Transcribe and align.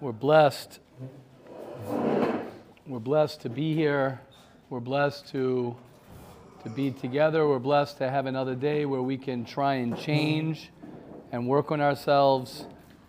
We're 0.00 0.12
blessed. 0.12 0.80
We're 2.86 2.98
blessed 3.00 3.42
to 3.42 3.50
be 3.50 3.74
here. 3.74 4.18
We're 4.70 4.80
blessed 4.80 5.28
to, 5.32 5.76
to 6.64 6.70
be 6.70 6.90
together. 6.90 7.46
We're 7.46 7.58
blessed 7.58 7.98
to 7.98 8.08
have 8.08 8.24
another 8.24 8.54
day 8.54 8.86
where 8.86 9.02
we 9.02 9.18
can 9.18 9.44
try 9.44 9.74
and 9.74 9.98
change 9.98 10.70
and 11.32 11.46
work 11.46 11.70
on 11.70 11.82
ourselves 11.82 12.64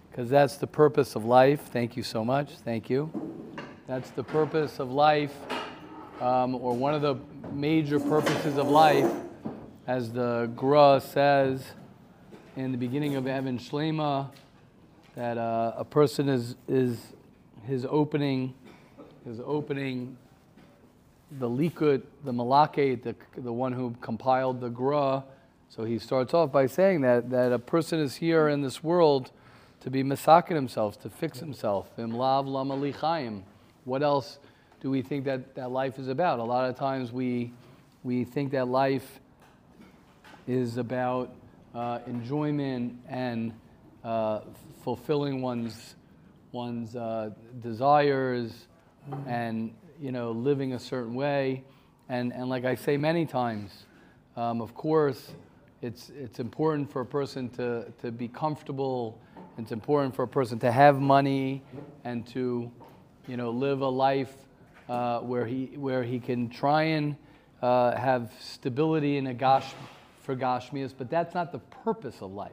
because 0.10 0.30
that's 0.30 0.58
the 0.58 0.68
purpose 0.68 1.16
of 1.16 1.24
life. 1.24 1.62
Thank 1.72 1.96
you 1.96 2.04
so 2.04 2.26
much. 2.26 2.58
Thank 2.58 2.90
you. 2.90 3.10
That's 3.88 4.10
the 4.10 4.24
purpose 4.26 4.80
of 4.80 4.92
life, 4.92 5.34
um, 6.20 6.56
or 6.56 6.74
one 6.74 6.94
of 6.94 7.02
the 7.02 7.16
major 7.54 8.02
purposes 8.02 8.58
of 8.58 8.68
life, 8.68 9.10
as 9.88 10.12
the 10.12 10.52
Gra 10.58 11.00
says 11.00 11.64
in 12.58 12.74
the 12.74 12.78
beginning 12.78 13.16
of 13.16 13.30
Even 13.30 13.58
Shleimah, 13.58 14.30
that 15.16 15.38
uh, 15.38 15.74
a 15.78 15.86
person 15.86 16.30
is, 16.30 16.56
is 16.68 17.14
his 17.66 17.86
opening, 17.90 18.54
his 19.26 19.40
opening, 19.46 20.18
the 21.40 21.50
Likut, 21.50 22.02
the 22.24 22.32
Malake, 22.32 23.02
the, 23.04 23.16
the 23.38 23.54
one 23.54 23.74
who 23.74 23.96
compiled 24.02 24.62
the 24.62 24.70
Gra. 24.70 25.24
So 25.70 25.84
he 25.86 26.00
starts 26.00 26.34
off 26.34 26.52
by 26.52 26.68
saying 26.68 27.02
that, 27.02 27.30
that 27.30 27.52
a 27.52 27.60
person 27.60 28.00
is 28.00 28.16
here 28.16 28.50
in 28.50 28.62
this 28.62 28.84
world 28.84 29.32
to 29.82 29.90
be 29.90 30.04
masakin 30.04 30.56
himself, 30.56 31.02
to 31.02 31.10
fix 31.10 31.40
himself. 31.40 31.90
Imlav 31.98 32.46
lamalichayim. 32.46 33.42
What 33.86 34.04
else 34.04 34.38
do 34.82 34.90
we 34.90 35.02
think 35.02 35.26
that, 35.26 35.56
that 35.56 35.72
life 35.72 35.98
is 35.98 36.08
about? 36.08 36.40
A 36.40 36.44
lot 36.44 36.70
of 36.70 36.78
times 36.78 37.12
we, 37.12 37.52
we 38.04 38.24
think 38.24 38.52
that 38.52 38.68
life 38.68 39.20
is 40.48 40.78
about 40.78 41.34
uh, 41.74 42.00
enjoyment 42.06 42.96
and 43.08 43.54
uh, 44.04 44.42
fulfilling 44.84 45.42
one's, 45.42 45.96
one's 46.52 46.96
uh, 46.96 47.32
desires 47.62 48.68
and 49.28 49.74
you 50.02 50.12
know, 50.12 50.32
living 50.32 50.74
a 50.74 50.80
certain 50.80 51.14
way. 51.14 51.64
And, 52.10 52.34
and 52.34 52.50
like 52.50 52.66
I 52.66 52.76
say 52.76 52.98
many 52.98 53.26
times, 53.26 53.86
um, 54.36 54.62
of 54.62 54.74
course, 54.74 55.34
it's, 55.82 56.10
it's 56.10 56.40
important 56.40 56.92
for 56.92 57.02
a 57.02 57.06
person 57.06 57.50
to, 57.52 57.92
to 58.02 58.12
be 58.12 58.28
comfortable. 58.28 59.20
It's 59.58 59.72
important 59.72 60.16
for 60.16 60.24
a 60.24 60.28
person 60.28 60.60
to 60.60 60.72
have 60.72 61.00
money 61.00 61.64
and 62.04 62.26
to 62.28 62.72
you 63.28 63.38
know, 63.38 63.52
live 63.52 63.82
a 63.82 63.88
life 63.88 64.34
uh, 64.90 65.20
where, 65.20 65.46
he, 65.46 65.66
where 65.76 66.04
he 66.04 66.20
can 66.20 66.50
try 66.50 66.84
and 66.84 67.16
uh, 67.62 67.96
have 67.96 68.32
stability 68.40 69.18
in 69.18 69.28
a 69.28 69.34
gosh, 69.34 69.74
for 70.24 70.36
Gashmias, 70.36 70.94
but 70.98 71.10
that's 71.10 71.34
not 71.34 71.52
the 71.52 71.60
purpose 71.60 72.22
of 72.22 72.32
life. 72.32 72.52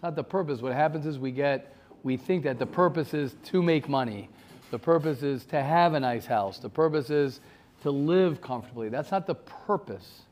It's 0.00 0.04
not 0.04 0.16
the 0.16 0.24
purpose. 0.24 0.62
What 0.62 0.72
happens 0.72 1.04
is 1.04 1.18
we 1.18 1.30
get, 1.30 1.76
we 2.04 2.16
think 2.16 2.44
that 2.44 2.58
the 2.58 2.64
purpose 2.64 3.12
is 3.12 3.36
to 3.44 3.62
make 3.62 3.86
money. 3.86 4.30
The 4.70 4.78
purpose 4.78 5.22
is 5.22 5.44
to 5.44 5.62
have 5.62 5.92
a 5.92 6.00
nice 6.00 6.24
house. 6.24 6.58
The 6.58 6.70
purpose 6.70 7.10
is 7.10 7.40
to 7.82 7.90
live 7.90 8.40
comfortably. 8.40 8.88
That's 8.88 9.10
not 9.10 9.26
the 9.26 9.34
purpose. 9.34 10.22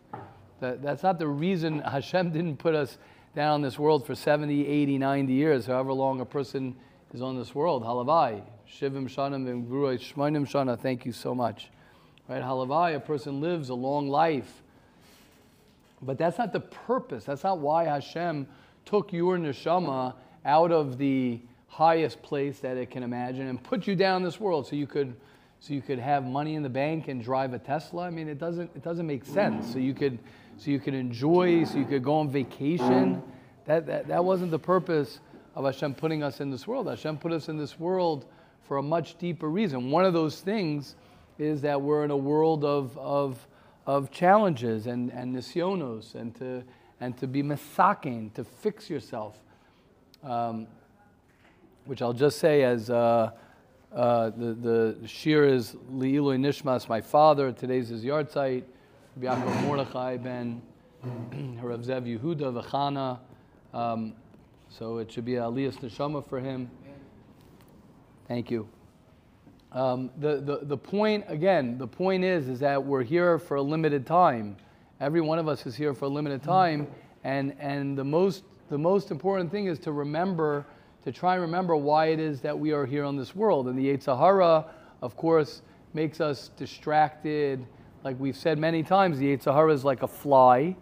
That, 0.60 0.80
that's 0.80 1.02
not 1.02 1.18
the 1.18 1.28
reason 1.28 1.80
Hashem 1.82 2.30
didn't 2.30 2.56
put 2.56 2.74
us 2.74 2.96
down 3.36 3.56
in 3.56 3.60
this 3.60 3.78
world 3.78 4.06
for 4.06 4.14
70, 4.14 4.66
80, 4.66 4.96
90 4.96 5.32
years, 5.34 5.66
however 5.66 5.92
long 5.92 6.22
a 6.22 6.24
person 6.24 6.74
is 7.12 7.20
on 7.20 7.36
this 7.36 7.54
world. 7.54 7.84
Halavai, 7.84 8.40
Shivim 8.66 9.06
Shanim 9.06 9.46
and 9.50 9.68
Gruay 9.68 9.98
Shmainim 9.98 10.50
Shana, 10.50 10.80
thank 10.80 11.04
you 11.04 11.12
so 11.12 11.34
much. 11.34 11.68
Right? 12.26 12.42
Halavai, 12.42 12.96
a 12.96 13.00
person 13.00 13.42
lives 13.42 13.68
a 13.68 13.74
long 13.74 14.08
life. 14.08 14.62
But 16.00 16.16
that's 16.16 16.38
not 16.38 16.54
the 16.54 16.60
purpose. 16.60 17.24
That's 17.24 17.44
not 17.44 17.58
why 17.58 17.84
Hashem 17.84 18.46
took 18.88 19.12
your 19.12 19.36
neshama 19.36 20.14
out 20.44 20.72
of 20.72 20.96
the 20.96 21.40
highest 21.66 22.22
place 22.22 22.60
that 22.60 22.76
it 22.76 22.90
can 22.90 23.02
imagine 23.02 23.46
and 23.46 23.62
put 23.62 23.86
you 23.86 23.94
down 23.94 24.22
this 24.22 24.40
world 24.40 24.66
so 24.66 24.74
you 24.74 24.86
could 24.86 25.14
so 25.60 25.74
you 25.74 25.82
could 25.82 25.98
have 25.98 26.24
money 26.24 26.54
in 26.54 26.62
the 26.62 26.68
bank 26.68 27.08
and 27.08 27.22
drive 27.22 27.52
a 27.52 27.58
Tesla. 27.58 28.04
I 28.04 28.10
mean, 28.10 28.28
it 28.28 28.38
doesn't 28.38 28.70
it 28.74 28.82
doesn't 28.82 29.06
make 29.06 29.24
sense. 29.24 29.70
So 29.72 29.78
you 29.78 29.92
could 29.92 30.18
so 30.56 30.70
you 30.70 30.80
could 30.80 30.94
enjoy, 30.94 31.64
so 31.64 31.78
you 31.78 31.84
could 31.84 32.02
go 32.02 32.16
on 32.16 32.30
vacation. 32.30 33.22
That, 33.66 33.86
that, 33.86 34.08
that 34.08 34.24
wasn't 34.24 34.50
the 34.50 34.58
purpose 34.58 35.20
of 35.54 35.66
Hashem 35.66 35.94
putting 35.94 36.22
us 36.22 36.40
in 36.40 36.50
this 36.50 36.66
world. 36.66 36.88
Hashem 36.88 37.18
put 37.18 37.32
us 37.32 37.48
in 37.48 37.58
this 37.58 37.78
world 37.78 38.24
for 38.62 38.78
a 38.78 38.82
much 38.82 39.18
deeper 39.18 39.50
reason. 39.50 39.90
One 39.90 40.06
of 40.06 40.14
those 40.14 40.40
things 40.40 40.96
is 41.38 41.60
that 41.60 41.80
we're 41.80 42.04
in 42.04 42.10
a 42.10 42.16
world 42.16 42.64
of, 42.64 42.96
of, 42.96 43.46
of 43.86 44.10
challenges 44.10 44.86
and, 44.86 45.10
and 45.12 45.36
nisyonos 45.36 46.14
and 46.14 46.34
to, 46.36 46.64
and 47.00 47.16
to 47.18 47.26
be 47.26 47.42
masakin, 47.42 48.32
to 48.34 48.44
fix 48.44 48.90
yourself. 48.90 49.38
Um, 50.22 50.66
which 51.84 52.02
I'll 52.02 52.12
just 52.12 52.38
say 52.38 52.64
as 52.64 52.90
uh, 52.90 53.30
uh, 53.94 54.30
the, 54.30 54.54
the 54.54 54.96
shiur 55.04 55.50
is 55.50 55.74
Li'iloi 55.90 56.38
Nishmas, 56.38 56.88
my 56.88 57.00
father. 57.00 57.50
Today's 57.50 57.88
his 57.88 58.04
yahrzeit. 58.04 58.64
Yaakov 59.18 59.62
Mordechai 59.62 60.16
ben 60.18 60.60
Rav 61.62 61.80
Zev 61.80 62.04
Yehuda 62.04 62.62
V'chana. 62.62 63.18
Um, 63.72 64.14
so 64.68 64.98
it 64.98 65.10
should 65.10 65.24
be 65.24 65.32
Aliyas 65.32 65.78
Neshama 65.78 66.26
for 66.28 66.40
him. 66.40 66.70
Thank 68.26 68.50
you. 68.50 68.68
Um, 69.72 70.10
the, 70.18 70.36
the, 70.36 70.60
the 70.62 70.76
point, 70.76 71.24
again, 71.28 71.78
the 71.78 71.86
point 71.86 72.24
is, 72.24 72.48
is 72.48 72.60
that 72.60 72.84
we're 72.84 73.02
here 73.02 73.38
for 73.38 73.56
a 73.56 73.62
limited 73.62 74.06
time. 74.06 74.56
Every 75.00 75.20
one 75.20 75.38
of 75.38 75.46
us 75.46 75.64
is 75.64 75.76
here 75.76 75.94
for 75.94 76.06
a 76.06 76.08
limited 76.08 76.42
time. 76.42 76.88
And, 77.22 77.54
and 77.60 77.96
the, 77.96 78.04
most, 78.04 78.42
the 78.68 78.78
most 78.78 79.12
important 79.12 79.48
thing 79.50 79.66
is 79.66 79.78
to 79.80 79.92
remember, 79.92 80.66
to 81.04 81.12
try 81.12 81.34
and 81.34 81.42
remember 81.42 81.76
why 81.76 82.06
it 82.06 82.18
is 82.18 82.40
that 82.40 82.58
we 82.58 82.72
are 82.72 82.84
here 82.84 83.04
on 83.04 83.16
this 83.16 83.34
world. 83.34 83.68
And 83.68 83.78
the 83.78 83.96
Yetzer 83.96 84.18
Hara, 84.18 84.66
of 85.00 85.16
course, 85.16 85.62
makes 85.94 86.20
us 86.20 86.50
distracted. 86.56 87.64
Like 88.02 88.18
we've 88.18 88.36
said 88.36 88.58
many 88.58 88.82
times, 88.82 89.20
the 89.20 89.36
Yetzer 89.36 89.54
Hara 89.54 89.72
is 89.72 89.84
like 89.84 90.02
a 90.02 90.08
fly. 90.08 90.74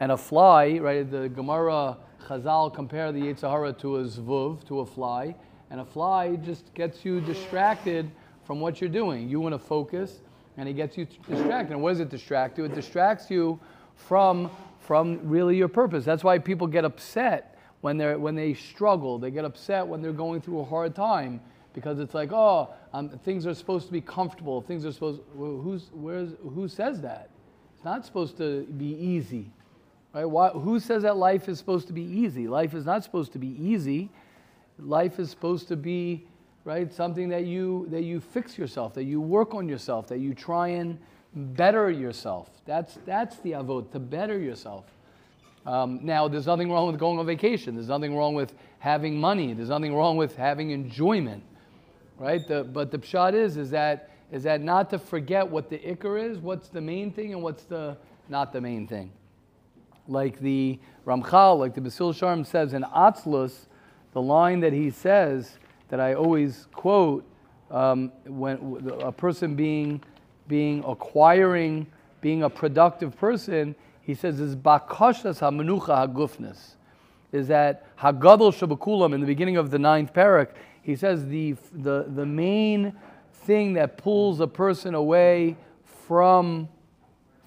And 0.00 0.10
a 0.10 0.16
fly, 0.16 0.78
right, 0.78 1.08
the 1.08 1.28
Gemara 1.28 1.96
Chazal 2.26 2.74
compare 2.74 3.12
the 3.12 3.20
Yetzer 3.20 3.48
Hara 3.48 3.72
to 3.74 3.98
a 3.98 4.04
zvuv, 4.04 4.66
to 4.66 4.80
a 4.80 4.86
fly. 4.86 5.36
And 5.70 5.80
a 5.80 5.84
fly 5.84 6.34
just 6.34 6.74
gets 6.74 7.04
you 7.04 7.20
distracted 7.20 8.10
from 8.44 8.58
what 8.58 8.80
you're 8.80 8.90
doing. 8.90 9.28
You 9.28 9.38
want 9.38 9.54
to 9.54 9.60
focus, 9.60 10.22
and 10.56 10.68
it 10.68 10.74
gets 10.74 10.96
you 10.96 11.06
distracted. 11.28 11.72
And 11.72 11.82
what 11.82 11.90
does 11.90 12.00
it 12.00 12.08
distract 12.08 12.58
you? 12.58 12.64
It 12.64 12.74
distracts 12.74 13.30
you 13.30 13.58
from, 13.94 14.50
from 14.80 15.20
really 15.28 15.56
your 15.56 15.68
purpose. 15.68 16.04
That's 16.04 16.24
why 16.24 16.38
people 16.38 16.66
get 16.66 16.84
upset 16.84 17.58
when, 17.80 17.96
they're, 17.96 18.18
when 18.18 18.34
they 18.34 18.54
struggle. 18.54 19.18
They 19.18 19.30
get 19.30 19.44
upset 19.44 19.86
when 19.86 20.02
they're 20.02 20.12
going 20.12 20.40
through 20.40 20.60
a 20.60 20.64
hard 20.64 20.94
time 20.94 21.40
because 21.72 21.98
it's 21.98 22.14
like, 22.14 22.32
oh, 22.32 22.70
um, 22.92 23.08
things 23.08 23.46
are 23.46 23.54
supposed 23.54 23.86
to 23.86 23.92
be 23.92 24.00
comfortable. 24.00 24.60
Things 24.60 24.84
are 24.84 24.92
supposed. 24.92 25.20
Who's, 25.36 25.90
where's, 25.92 26.30
who 26.42 26.68
says 26.68 27.00
that? 27.02 27.30
It's 27.74 27.84
not 27.84 28.04
supposed 28.04 28.36
to 28.38 28.64
be 28.64 28.94
easy, 28.96 29.50
right? 30.12 30.24
Why, 30.24 30.48
who 30.50 30.80
says 30.80 31.04
that 31.04 31.16
life 31.16 31.48
is 31.48 31.58
supposed 31.58 31.86
to 31.86 31.92
be 31.92 32.02
easy? 32.02 32.48
Life 32.48 32.74
is 32.74 32.84
not 32.84 33.04
supposed 33.04 33.32
to 33.32 33.38
be 33.38 33.56
easy. 33.58 34.10
Life 34.78 35.18
is 35.18 35.30
supposed 35.30 35.68
to 35.68 35.76
be 35.76 36.26
right? 36.70 36.94
Something 36.94 37.28
that 37.30 37.46
you 37.46 37.88
that 37.90 38.04
you 38.04 38.20
fix 38.20 38.56
yourself, 38.56 38.94
that 38.94 39.02
you 39.02 39.20
work 39.20 39.54
on 39.54 39.68
yourself, 39.68 40.06
that 40.06 40.18
you 40.18 40.34
try 40.34 40.68
and 40.68 40.96
better 41.34 41.90
yourself. 41.90 42.48
That's 42.64 42.96
that's 43.04 43.38
the 43.38 43.52
avot 43.52 43.90
to 43.90 43.98
better 43.98 44.38
yourself. 44.38 44.84
Um, 45.66 45.98
now, 46.04 46.28
there's 46.28 46.46
nothing 46.46 46.70
wrong 46.70 46.86
with 46.86 47.00
going 47.00 47.18
on 47.18 47.26
vacation. 47.26 47.74
There's 47.74 47.88
nothing 47.88 48.16
wrong 48.16 48.34
with 48.34 48.54
having 48.78 49.20
money. 49.20 49.52
There's 49.52 49.68
nothing 49.68 49.96
wrong 49.96 50.16
with 50.16 50.36
having 50.36 50.70
enjoyment, 50.70 51.42
right? 52.18 52.46
The, 52.46 52.62
but 52.62 52.92
the 52.92 52.98
pshat 52.98 53.34
is 53.34 53.56
is 53.56 53.70
that 53.70 54.10
is 54.30 54.44
that 54.44 54.60
not 54.60 54.90
to 54.90 54.98
forget 55.00 55.48
what 55.48 55.70
the 55.70 55.78
ikar 55.78 56.30
is, 56.30 56.38
what's 56.38 56.68
the 56.68 56.80
main 56.80 57.10
thing, 57.10 57.32
and 57.32 57.42
what's 57.42 57.64
the 57.64 57.96
not 58.28 58.52
the 58.52 58.60
main 58.60 58.86
thing. 58.86 59.10
Like 60.06 60.38
the 60.38 60.78
Ramchal, 61.04 61.58
like 61.58 61.74
the 61.74 61.80
Mesilas 61.80 62.20
Yesharim 62.20 62.46
says 62.46 62.74
in 62.74 62.82
Atzlus, 62.84 63.66
the 64.12 64.22
line 64.22 64.60
that 64.60 64.72
he 64.72 64.90
says 64.90 65.58
that 65.90 66.00
I 66.00 66.14
always 66.14 66.66
quote 66.72 67.24
um, 67.70 68.10
when 68.26 68.90
a 69.00 69.12
person 69.12 69.54
being, 69.54 70.02
being 70.48 70.82
acquiring, 70.86 71.86
being 72.20 72.42
a 72.42 72.50
productive 72.50 73.16
person, 73.16 73.74
he 74.02 74.14
says 74.14 74.40
is 74.40 74.56
bakashas 74.56 75.40
hamenucha 75.40 76.08
hagufnis, 76.08 76.76
is 77.32 77.48
that 77.48 77.96
hagadol 77.98 78.52
shabakulam 78.52 79.14
in 79.14 79.20
the 79.20 79.26
beginning 79.26 79.56
of 79.56 79.70
the 79.70 79.78
ninth 79.78 80.12
parak. 80.12 80.48
He 80.82 80.96
says 80.96 81.26
the, 81.26 81.56
the, 81.72 82.06
the 82.08 82.26
main 82.26 82.94
thing 83.32 83.74
that 83.74 83.98
pulls 83.98 84.40
a 84.40 84.46
person 84.46 84.94
away 84.94 85.56
from, 86.06 86.68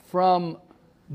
from 0.06 0.58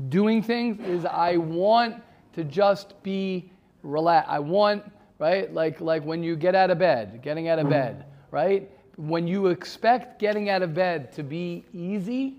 doing 0.09 0.43
things 0.43 0.85
is 0.87 1.05
I 1.05 1.37
want 1.37 2.03
to 2.33 2.43
just 2.43 3.01
be 3.01 3.51
relaxed. 3.81 4.29
I 4.29 4.39
want 4.39 4.83
right? 5.19 5.53
Like, 5.53 5.79
like 5.81 6.03
when 6.03 6.23
you 6.23 6.35
get 6.35 6.55
out 6.55 6.71
of 6.71 6.79
bed, 6.79 7.21
getting 7.21 7.49
out 7.49 7.59
of 7.59 7.69
bed, 7.69 8.05
right? 8.31 8.71
When 8.95 9.27
you 9.27 9.47
expect 9.47 10.19
getting 10.19 10.49
out 10.49 10.61
of 10.61 10.73
bed 10.73 11.11
to 11.13 11.23
be 11.23 11.65
easy, 11.73 12.37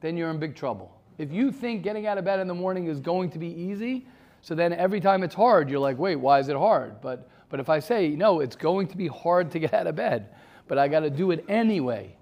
then 0.00 0.16
you're 0.16 0.30
in 0.30 0.38
big 0.38 0.56
trouble. 0.56 0.96
If 1.18 1.32
you 1.32 1.52
think 1.52 1.82
getting 1.82 2.06
out 2.06 2.18
of 2.18 2.24
bed 2.24 2.40
in 2.40 2.48
the 2.48 2.54
morning 2.54 2.86
is 2.86 3.00
going 3.00 3.30
to 3.30 3.38
be 3.38 3.48
easy, 3.48 4.06
so 4.40 4.54
then 4.54 4.72
every 4.72 5.00
time 5.00 5.22
it's 5.22 5.34
hard, 5.34 5.68
you're 5.68 5.78
like, 5.78 5.98
wait, 5.98 6.16
why 6.16 6.38
is 6.40 6.48
it 6.48 6.56
hard? 6.56 7.00
But, 7.00 7.28
But 7.48 7.60
if 7.60 7.68
I 7.68 7.80
say, 7.80 8.08
no, 8.08 8.40
it's 8.40 8.56
going 8.56 8.88
to 8.88 8.96
be 8.96 9.08
hard 9.08 9.50
to 9.52 9.58
get 9.58 9.74
out 9.74 9.86
of 9.86 9.94
bed, 9.94 10.34
but 10.66 10.78
I 10.78 10.88
got 10.88 11.00
to 11.00 11.10
do 11.10 11.30
it 11.30 11.44
anyway. 11.48 12.16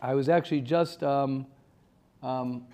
I 0.00 0.14
was 0.14 0.28
actually 0.28 0.62
just 0.62 1.02
um, 1.02 1.46
um, 2.22 2.66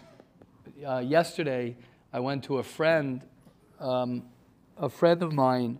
uh, 0.84 0.98
yesterday. 0.98 1.76
I 2.12 2.20
went 2.20 2.44
to 2.44 2.58
a 2.58 2.62
friend, 2.62 3.22
um, 3.78 4.24
a 4.78 4.88
friend 4.88 5.22
of 5.22 5.32
mine. 5.32 5.78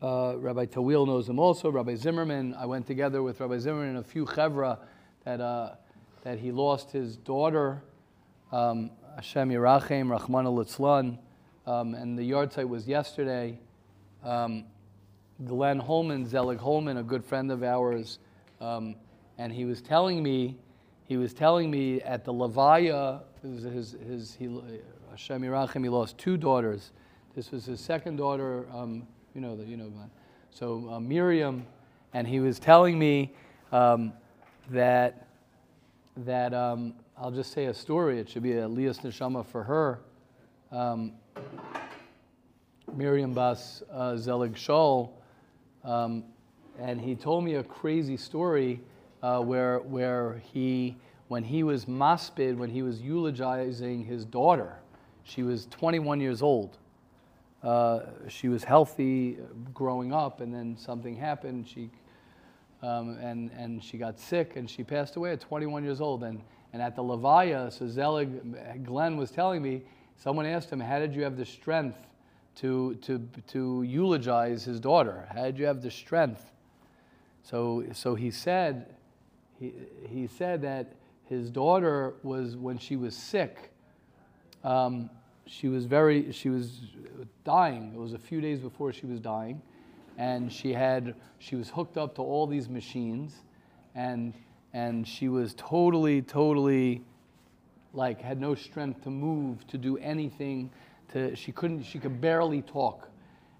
Uh, 0.00 0.34
Rabbi 0.36 0.66
Tawil 0.66 1.06
knows 1.06 1.28
him 1.28 1.38
also. 1.38 1.70
Rabbi 1.70 1.94
Zimmerman. 1.96 2.54
I 2.54 2.66
went 2.66 2.86
together 2.86 3.22
with 3.22 3.40
Rabbi 3.40 3.58
Zimmerman 3.58 3.88
and 3.88 3.98
a 3.98 4.02
few 4.04 4.24
chevra 4.24 4.78
that 5.24 5.40
uh, 5.40 5.74
that 6.22 6.38
he 6.38 6.52
lost 6.52 6.90
his 6.90 7.16
daughter, 7.16 7.82
um, 8.52 8.90
Hashem 9.16 9.50
Yerachem, 9.50 10.10
Rahman 10.10 10.46
al 10.46 11.18
um, 11.66 11.94
and 11.94 12.18
the 12.18 12.30
yahrzeit 12.30 12.68
was 12.68 12.86
yesterday. 12.88 13.58
Um, 14.24 14.64
Glenn 15.44 15.78
Holman, 15.78 16.26
Zelig 16.26 16.58
Holman, 16.58 16.96
a 16.96 17.02
good 17.02 17.24
friend 17.24 17.52
of 17.52 17.62
ours, 17.62 18.18
um, 18.60 18.96
and 19.38 19.52
he 19.52 19.64
was 19.64 19.80
telling 19.80 20.22
me, 20.22 20.56
he 21.04 21.16
was 21.16 21.32
telling 21.32 21.70
me 21.70 22.00
at 22.02 22.24
the 22.24 22.32
Levaya, 22.32 23.22
his, 23.42 23.62
his, 23.62 23.96
his 24.06 24.34
he, 24.34 24.46
Hashem 25.10 25.42
Yerachem, 25.42 25.82
he 25.82 25.88
lost 25.88 26.18
two 26.18 26.36
daughters. 26.36 26.90
This 27.36 27.52
was 27.52 27.64
his 27.66 27.80
second 27.80 28.16
daughter, 28.16 28.66
um, 28.74 29.06
you 29.38 29.46
know, 29.46 29.54
the, 29.54 29.64
you 29.64 29.76
know, 29.76 29.88
Glenn. 29.88 30.10
So 30.50 30.90
uh, 30.90 30.98
Miriam, 30.98 31.64
and 32.12 32.26
he 32.26 32.40
was 32.40 32.58
telling 32.58 32.98
me 32.98 33.32
um, 33.70 34.12
that 34.70 35.28
that 36.16 36.52
um, 36.52 36.94
I'll 37.16 37.30
just 37.30 37.52
say 37.52 37.66
a 37.66 37.74
story. 37.74 38.18
It 38.18 38.28
should 38.28 38.42
be 38.42 38.56
a 38.56 38.66
Lias 38.66 38.98
Neshama 38.98 39.46
for 39.46 39.62
her. 39.62 40.00
Um, 40.72 41.12
Miriam 42.92 43.32
Bas 43.32 43.84
uh, 43.92 44.16
Zelig 44.16 44.54
Shol, 44.54 45.10
um, 45.84 46.24
and 46.80 47.00
he 47.00 47.14
told 47.14 47.44
me 47.44 47.54
a 47.54 47.62
crazy 47.62 48.16
story 48.16 48.80
uh, 49.22 49.40
where, 49.40 49.78
where 49.78 50.42
he, 50.52 50.96
when 51.28 51.44
he 51.44 51.62
was 51.62 51.86
maspid, 51.86 52.58
when 52.58 52.70
he 52.70 52.82
was 52.82 53.00
eulogizing 53.00 54.04
his 54.04 54.24
daughter, 54.24 54.80
she 55.22 55.44
was 55.44 55.66
21 55.66 56.18
years 56.18 56.42
old. 56.42 56.76
Uh, 57.62 58.00
she 58.28 58.48
was 58.48 58.64
healthy 58.64 59.38
growing 59.74 60.12
up, 60.12 60.40
and 60.40 60.54
then 60.54 60.76
something 60.76 61.16
happened. 61.16 61.66
She 61.66 61.90
um, 62.82 63.18
and, 63.20 63.50
and 63.52 63.82
she 63.82 63.98
got 63.98 64.18
sick 64.18 64.56
and 64.56 64.68
she 64.70 64.84
passed 64.84 65.16
away 65.16 65.32
at 65.32 65.40
21 65.40 65.84
years 65.84 66.00
old. 66.00 66.22
And, 66.22 66.40
and 66.72 66.82
at 66.82 66.94
the 66.94 67.02
Levaya, 67.02 67.72
so 67.72 67.88
Zelig, 67.88 68.84
Glenn 68.84 69.16
was 69.16 69.30
telling 69.30 69.62
me, 69.62 69.82
someone 70.16 70.46
asked 70.46 70.70
him, 70.70 70.80
How 70.80 70.98
did 70.98 71.14
you 71.14 71.22
have 71.22 71.36
the 71.36 71.44
strength 71.44 71.98
to, 72.56 72.94
to, 73.02 73.18
to 73.48 73.82
eulogize 73.82 74.64
his 74.64 74.80
daughter? 74.80 75.26
How 75.34 75.44
did 75.44 75.58
you 75.58 75.66
have 75.66 75.82
the 75.82 75.90
strength? 75.90 76.52
So, 77.42 77.84
so 77.92 78.14
he 78.14 78.30
said, 78.30 78.94
he, 79.58 79.72
he 80.08 80.26
said 80.26 80.62
that 80.62 80.92
his 81.24 81.50
daughter 81.50 82.14
was, 82.22 82.56
when 82.56 82.78
she 82.78 82.96
was 82.96 83.16
sick, 83.16 83.72
um, 84.62 85.10
she 85.48 85.68
was 85.68 85.86
very, 85.86 86.30
she 86.32 86.50
was 86.50 86.80
dying. 87.44 87.92
It 87.94 87.98
was 87.98 88.12
a 88.12 88.18
few 88.18 88.40
days 88.40 88.60
before 88.60 88.92
she 88.92 89.06
was 89.06 89.18
dying. 89.18 89.62
And 90.18 90.52
she 90.52 90.72
had 90.72 91.14
she 91.38 91.56
was 91.56 91.70
hooked 91.70 91.96
up 91.96 92.14
to 92.16 92.22
all 92.22 92.46
these 92.46 92.68
machines. 92.68 93.34
And 93.94 94.34
and 94.74 95.06
she 95.06 95.28
was 95.28 95.54
totally 95.54 96.22
totally 96.22 97.02
like 97.94 98.20
had 98.20 98.40
no 98.40 98.54
strength 98.54 99.02
to 99.04 99.10
move 99.10 99.66
to 99.68 99.78
do 99.78 99.96
anything 99.98 100.70
to 101.12 101.34
she 101.34 101.52
couldn't 101.52 101.82
she 101.84 101.98
could 101.98 102.20
barely 102.20 102.62
talk. 102.62 103.08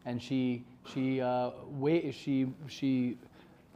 And 0.05 0.23
she 0.23 0.65
she 0.93 1.21
uh, 1.21 1.51
wait 1.71 2.15
she 2.15 2.49
she 2.67 3.17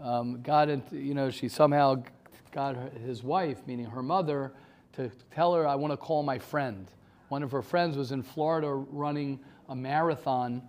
um, 0.01 0.43
got 0.43 0.69
into 0.69 0.97
you 0.97 1.15
know 1.15 1.31
she 1.31 1.49
somehow 1.49 2.03
got 2.51 2.75
her, 2.77 2.91
his 3.07 3.23
wife 3.23 3.59
meaning 3.67 3.87
her 3.87 4.03
mother 4.03 4.53
to 4.95 5.11
tell 5.35 5.55
her 5.55 5.67
I 5.67 5.77
want 5.77 5.93
to 5.93 5.97
call 5.97 6.23
my 6.23 6.39
friend 6.39 6.87
one 7.33 7.43
of 7.43 7.51
her 7.51 7.63
friends 7.63 7.97
was 7.97 8.13
in 8.13 8.23
Florida 8.23 8.69
running 8.71 9.41
a 9.71 9.75
marathon 9.75 10.61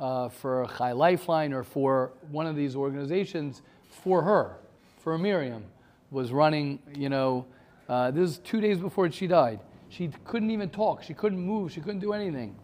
uh, 0.00 0.28
for 0.28 0.68
Chai 0.76 0.90
Lifeline 0.90 1.52
or 1.52 1.62
for 1.62 2.10
one 2.32 2.44
of 2.44 2.56
these 2.56 2.74
organizations 2.74 3.62
for 3.88 4.20
her, 4.20 4.56
for 4.98 5.16
Miriam, 5.16 5.62
was 6.10 6.32
running, 6.32 6.80
you 6.98 7.08
know, 7.08 7.46
uh, 7.88 8.10
this 8.10 8.30
is 8.30 8.38
two 8.38 8.60
days 8.60 8.78
before 8.78 9.12
she 9.12 9.28
died. 9.28 9.60
She 9.90 10.10
couldn't 10.24 10.50
even 10.50 10.70
talk, 10.70 11.04
she 11.04 11.14
couldn't 11.14 11.38
move, 11.38 11.70
she 11.70 11.80
couldn't 11.80 12.00
do 12.00 12.14
anything. 12.14 12.56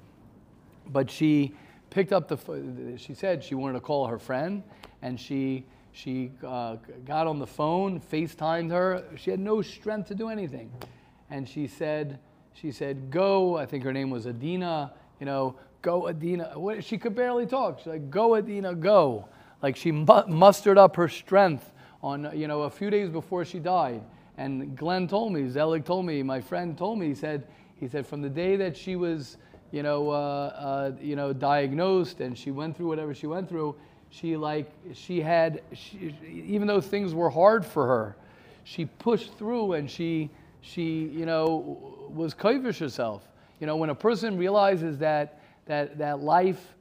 But 0.89 1.09
she 1.09 1.55
picked 1.91 2.13
up 2.13 2.27
the, 2.27 2.97
she 2.97 3.15
said 3.15 3.45
she 3.45 3.55
wanted 3.55 3.75
to 3.75 3.81
call 3.81 4.09
her 4.09 4.19
friend, 4.19 4.65
and 5.01 5.21
she, 5.21 5.65
she 5.93 6.33
uh, 6.45 6.75
got 7.07 7.29
on 7.29 7.39
the 7.39 7.47
phone, 7.47 8.01
FaceTimed 8.01 8.73
her. 8.73 9.05
She 9.15 9.31
had 9.31 9.39
no 9.39 9.63
strength 9.63 10.09
to 10.09 10.17
do 10.17 10.29
anything. 10.29 10.73
And 11.31 11.49
she 11.49 11.69
said, 11.69 12.19
she 12.61 12.73
said, 12.73 13.11
go, 13.11 13.57
I 13.57 13.67
think 13.67 13.85
her 13.85 13.93
name 13.93 14.11
was 14.11 14.27
Adina, 14.27 14.93
you 15.21 15.27
know, 15.27 15.55
go 15.83 16.09
Adina. 16.09 16.81
She 16.81 16.99
could 16.99 17.15
barely 17.15 17.47
talk. 17.47 17.79
She's 17.79 17.87
like, 17.87 18.11
go 18.11 18.35
Adina, 18.35 18.75
go. 18.75 19.29
Like 19.63 19.77
she 19.77 19.93
mustered 19.93 20.79
up 20.79 20.97
her 20.97 21.09
strength 21.09 21.73
on, 22.03 22.31
you 22.37 22.49
know, 22.49 22.63
a 22.63 22.71
few 22.71 22.91
days 22.91 23.11
before 23.11 23.45
she 23.45 23.59
died. 23.59 24.03
And 24.37 24.77
Glenn 24.77 25.09
told 25.09 25.33
me, 25.33 25.49
Zelig 25.49 25.85
told 25.85 26.07
me, 26.07 26.23
my 26.23 26.41
friend 26.41 26.77
told 26.77 26.99
me, 26.99 27.07
he 27.09 27.15
said, 27.15 27.47
he 27.77 27.89
said 27.89 28.07
from 28.07 28.23
the 28.23 28.29
day 28.29 28.57
that 28.57 28.77
she 28.77 28.97
was, 28.97 29.37
you 29.71 29.83
know, 29.83 30.11
uh, 30.11 30.15
uh, 30.15 30.93
you 31.01 31.17
know, 31.17 31.33
diagnosed 31.33 32.21
and 32.21 32.37
she 32.37 32.51
went 32.51 32.77
through 32.77 32.89
whatever 32.89 33.15
she 33.15 33.27
went 33.27 33.49
through, 33.49 33.75
she 34.11 34.37
like, 34.37 34.71
she 34.95 35.21
had, 35.21 35.63
she, 35.73 36.15
even 36.33 36.67
though 36.67 36.81
things 36.81 37.15
were 37.15 37.31
hard 37.31 37.65
for 37.65 37.87
her, 37.87 38.17
she 38.65 38.85
pushed 38.85 39.37
through 39.39 39.75
and 39.75 39.91
she, 39.91 40.31
she, 40.61 41.11
you 41.13 41.27
know, 41.27 41.98
was 42.11 42.35
kovish 42.35 42.79
herself. 42.79 43.23
You 43.61 43.67
know, 43.67 43.77
when 43.77 43.91
a 43.91 43.95
person 43.95 44.37
realizes 44.37 44.99
that 44.99 45.41
that, 45.67 45.99
that 45.99 46.21
life 46.21 46.75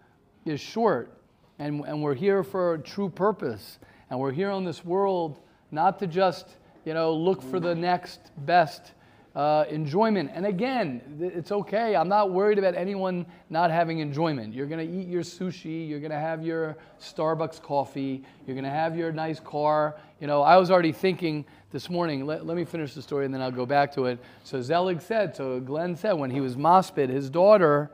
is 0.46 0.60
short 0.60 1.12
and, 1.60 1.84
and 1.86 2.02
we're 2.02 2.16
here 2.16 2.44
for 2.44 2.76
a 2.76 2.80
true 2.80 3.10
purpose. 3.10 3.80
And 4.10 4.20
we're 4.20 4.32
here 4.32 4.50
on 4.50 4.64
this 4.64 4.86
world 4.86 5.38
not 5.72 6.00
to 6.00 6.08
just, 6.08 6.48
you 6.86 6.94
know, 6.94 7.14
look 7.14 7.42
for 7.42 7.60
the 7.60 7.76
next 7.76 8.32
best 8.46 8.94
uh, 9.36 9.66
enjoyment. 9.70 10.32
And 10.34 10.46
again, 10.46 11.02
it's 11.20 11.52
okay. 11.52 11.96
I'm 11.96 12.08
not 12.08 12.32
worried 12.32 12.58
about 12.58 12.74
anyone 12.74 13.26
not 13.50 13.70
having 13.70 14.00
enjoyment. 14.00 14.54
You're 14.54 14.66
going 14.66 14.88
to 14.88 14.98
eat 14.98 15.08
your 15.08 15.24
sushi. 15.24 15.88
You're 15.88 16.00
going 16.00 16.12
to 16.12 16.20
have 16.20 16.44
your 16.44 16.78
Starbucks 17.02 17.62
coffee. 17.62 18.24
You're 18.46 18.56
going 18.56 18.64
to 18.64 18.70
have 18.70 18.96
your 18.96 19.12
nice 19.12 19.40
car. 19.40 19.98
You 20.22 20.28
know, 20.28 20.42
I 20.42 20.58
was 20.58 20.72
already 20.72 20.94
thinking 20.94 21.46
this 21.72 21.90
morning, 21.90 22.26
let, 22.26 22.46
let 22.46 22.56
me 22.56 22.64
finish 22.64 22.94
the 22.94 23.02
story 23.02 23.26
and 23.26 23.34
then 23.34 23.42
I'll 23.42 23.52
go 23.52 23.66
back 23.66 23.94
to 23.96 24.06
it. 24.06 24.20
So 24.44 24.62
Zelig 24.62 25.02
said, 25.02 25.36
so 25.36 25.60
Glenn 25.60 25.96
said, 25.96 26.14
when 26.14 26.32
he 26.32 26.40
was 26.40 26.56
Mospit, 26.56 27.10
his 27.10 27.30
daughter, 27.30 27.92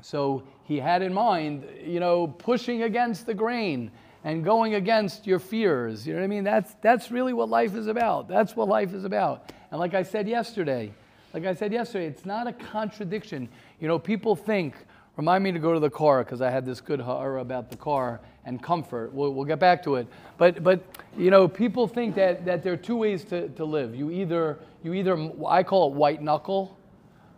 so 0.00 0.44
he 0.64 0.78
had 0.78 1.02
in 1.02 1.12
mind, 1.12 1.66
you 1.84 1.98
know, 1.98 2.28
pushing 2.28 2.84
against 2.84 3.26
the 3.26 3.34
grain 3.34 3.90
and 4.22 4.44
going 4.44 4.74
against 4.74 5.26
your 5.26 5.40
fears. 5.40 6.06
You 6.06 6.12
know 6.12 6.20
what 6.20 6.24
I 6.24 6.28
mean? 6.28 6.44
That's, 6.44 6.74
that's 6.80 7.10
really 7.10 7.32
what 7.32 7.48
life 7.48 7.74
is 7.74 7.88
about. 7.88 8.28
That's 8.28 8.54
what 8.54 8.68
life 8.68 8.92
is 8.92 9.04
about. 9.04 9.52
And 9.70 9.80
like 9.80 9.94
I 9.94 10.02
said 10.04 10.28
yesterday, 10.28 10.92
like 11.34 11.44
I 11.44 11.54
said 11.54 11.72
yesterday, 11.72 12.06
it's 12.06 12.24
not 12.24 12.46
a 12.46 12.52
contradiction. 12.52 13.48
You 13.80 13.88
know, 13.88 13.98
people 13.98 14.36
think, 14.36 14.74
remind 15.16 15.42
me 15.42 15.52
to 15.52 15.58
go 15.58 15.74
to 15.74 15.80
the 15.80 15.90
car 15.90 16.22
because 16.22 16.40
I 16.40 16.50
had 16.50 16.64
this 16.64 16.80
good 16.80 17.00
horror 17.00 17.34
er, 17.34 17.38
about 17.38 17.70
the 17.70 17.76
car 17.76 18.20
and 18.46 18.62
comfort. 18.62 19.12
We'll, 19.12 19.34
we'll 19.34 19.44
get 19.44 19.58
back 19.58 19.82
to 19.84 19.96
it. 19.96 20.06
But, 20.38 20.62
but 20.62 20.82
you 21.18 21.30
know, 21.30 21.46
people 21.46 21.86
think 21.86 22.14
that, 22.14 22.46
that 22.46 22.62
there 22.62 22.72
are 22.72 22.78
two 22.78 22.96
ways 22.96 23.24
to, 23.24 23.48
to 23.50 23.64
live. 23.64 23.94
You 23.94 24.10
either, 24.10 24.58
you 24.82 24.94
either, 24.94 25.30
I 25.46 25.62
call 25.62 25.90
it 25.90 25.94
white 25.94 26.22
knuckle, 26.22 26.78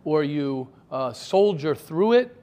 or 0.05 0.23
you 0.23 0.67
uh, 0.91 1.11
soldier 1.11 1.75
through 1.75 2.13
it, 2.13 2.35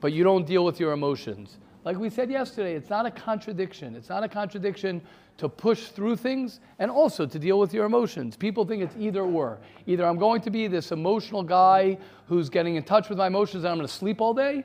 but 0.00 0.12
you 0.12 0.24
don't 0.24 0.46
deal 0.46 0.64
with 0.64 0.80
your 0.80 0.92
emotions. 0.92 1.58
Like 1.84 1.98
we 1.98 2.08
said 2.08 2.30
yesterday, 2.30 2.74
it's 2.74 2.88
not 2.88 3.04
a 3.04 3.10
contradiction. 3.10 3.94
It's 3.94 4.08
not 4.08 4.24
a 4.24 4.28
contradiction 4.28 5.02
to 5.36 5.48
push 5.48 5.88
through 5.88 6.16
things 6.16 6.60
and 6.78 6.90
also 6.90 7.26
to 7.26 7.38
deal 7.38 7.58
with 7.58 7.74
your 7.74 7.84
emotions. 7.84 8.36
People 8.36 8.64
think 8.64 8.82
it's 8.82 8.94
either 8.98 9.22
or. 9.22 9.58
Either 9.86 10.06
I'm 10.06 10.18
going 10.18 10.40
to 10.42 10.50
be 10.50 10.66
this 10.66 10.92
emotional 10.92 11.42
guy 11.42 11.98
who's 12.26 12.48
getting 12.48 12.76
in 12.76 12.84
touch 12.84 13.08
with 13.08 13.18
my 13.18 13.26
emotions 13.26 13.64
and 13.64 13.72
I'm 13.72 13.76
going 13.76 13.88
to 13.88 13.92
sleep 13.92 14.20
all 14.20 14.32
day, 14.32 14.64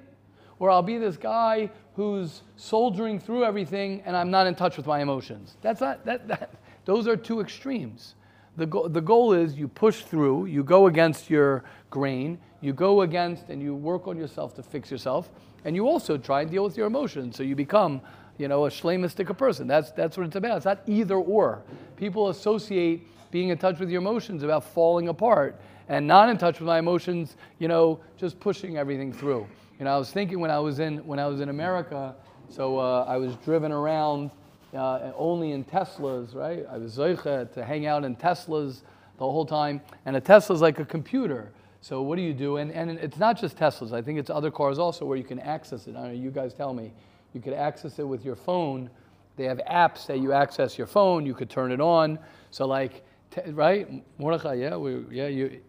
or 0.60 0.70
I'll 0.70 0.84
be 0.84 0.98
this 0.98 1.18
guy 1.18 1.70
who's 2.00 2.44
soldiering 2.56 3.20
through 3.20 3.44
everything 3.44 4.02
and 4.06 4.16
I'm 4.16 4.32
not 4.32 4.48
in 4.48 4.56
touch 4.56 4.78
with 4.78 4.86
my 4.86 5.02
emotions. 5.02 5.58
That's 5.62 5.82
not, 5.82 6.06
that, 6.06 6.30
that, 6.30 6.54
those 6.86 7.10
are 7.10 7.18
two 7.18 7.42
extremes. 7.42 8.16
The, 8.56 8.68
go- 8.68 8.88
the 8.88 9.02
goal 9.02 9.34
is 9.34 9.56
you 9.56 9.68
push 9.68 10.04
through, 10.04 10.46
you 10.46 10.64
go 10.64 10.88
against 10.88 11.30
your 11.30 11.66
grain, 11.90 12.40
you 12.62 12.72
go 12.72 13.02
against 13.02 13.50
and 13.50 13.62
you 13.62 13.76
work 13.76 14.08
on 14.08 14.16
yourself 14.16 14.56
to 14.56 14.64
fix 14.64 14.90
yourself, 14.90 15.30
and 15.66 15.76
you 15.76 15.90
also 15.90 16.18
try 16.18 16.40
and 16.40 16.50
deal 16.50 16.64
with 16.64 16.78
your 16.78 16.88
emotions 16.88 17.36
so 17.36 17.44
you 17.44 17.54
become 17.54 18.00
you 18.38 18.48
know, 18.48 18.66
a 18.66 18.72
shlemistic 18.72 19.38
person. 19.38 19.68
That's, 19.68 19.92
that's 19.92 20.16
what 20.16 20.26
it's 20.26 20.38
about. 20.38 20.56
It's 20.56 20.66
not 20.66 20.80
either 20.88 21.16
or. 21.16 21.64
people 21.98 22.30
associate 22.30 23.06
being 23.32 23.50
in 23.50 23.58
touch 23.58 23.80
with 23.80 23.90
your 23.90 24.02
emotions 24.02 24.44
about 24.44 24.64
falling 24.64 25.08
apart 25.08 25.60
and 25.88 26.06
not 26.06 26.30
in 26.30 26.38
touch 26.38 26.60
with 26.60 26.68
my 26.68 26.80
emotions, 26.80 27.36
you 27.58 27.68
know, 27.68 28.00
just 28.18 28.40
pushing 28.40 28.78
everything 28.78 29.12
through. 29.12 29.48
You 29.80 29.86
know, 29.86 29.96
I 29.96 29.98
was 29.98 30.12
thinking 30.12 30.40
when 30.40 30.52
I 30.52 30.60
was 30.60 30.80
in 30.80 30.98
when 31.06 31.20
I 31.20 31.28
was 31.28 31.42
in 31.42 31.50
America, 31.50 32.16
so 32.50 32.78
uh, 32.78 33.06
I 33.08 33.18
was 33.18 33.36
driven 33.38 33.72
around 33.72 34.32
uh, 34.74 35.12
only 35.16 35.52
in 35.52 35.64
Teslas, 35.64 36.36
right? 36.36 36.66
I 36.70 36.78
was 36.78 36.98
zeicha 36.98 37.52
to 37.54 37.64
hang 37.64 37.86
out 37.86 38.04
in 38.04 38.16
Teslas 38.16 38.82
the 39.18 39.26
whole 39.26 39.46
time, 39.46 39.82
and 40.06 40.16
a 40.16 40.22
Tesla 40.22 40.56
is 40.56 40.62
like 40.62 40.80
a 40.80 40.86
computer. 40.86 41.52
So 41.82 42.02
what 42.02 42.18
do 42.18 42.22
you 42.22 42.34
do? 42.34 42.58
And, 42.58 42.72
and 42.72 42.92
it's 42.92 43.18
not 43.18 43.40
just 43.40 43.58
Teslas. 43.58 43.94
I 43.94 44.02
think 44.02 44.20
it's 44.20 44.30
other 44.30 44.52
cars 44.52 44.80
also 44.80 45.06
where 45.06 45.18
you 45.18 45.24
can 45.24 45.40
access 45.40 45.88
it. 45.88 45.96
I 45.96 46.08
know, 46.08 46.14
you 46.14 46.30
guys 46.30 46.54
tell 46.54 46.74
me. 46.74 46.92
You 47.34 47.42
could 47.42 47.54
access 47.54 48.00
it 48.00 48.04
with 48.08 48.26
your 48.26 48.36
phone. 48.36 48.90
They 49.38 49.46
have 49.46 49.62
apps 49.70 50.06
that 50.08 50.20
you 50.20 50.34
access 50.34 50.78
your 50.78 50.88
phone. 50.88 51.26
You 51.26 51.34
could 51.34 51.50
turn 51.50 51.72
it 51.72 51.80
on. 51.80 52.20
So 52.52 52.66
like, 52.66 53.06
t- 53.32 53.52
right? 53.52 54.04
Mordechai, 54.18 54.56
yeah, 54.56 54.76
we, 54.76 55.06
yeah, 55.12 55.28
you. 55.28 55.62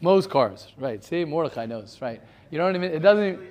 Most 0.00 0.30
cars, 0.30 0.68
right? 0.78 1.04
See, 1.04 1.24
Mordechai 1.24 1.66
knows, 1.66 1.98
right? 2.00 2.22
You 2.50 2.58
know 2.58 2.64
what 2.64 2.74
I 2.74 2.78
mean? 2.78 2.90
It 2.90 3.00
doesn't. 3.00 3.24
Even, 3.24 3.46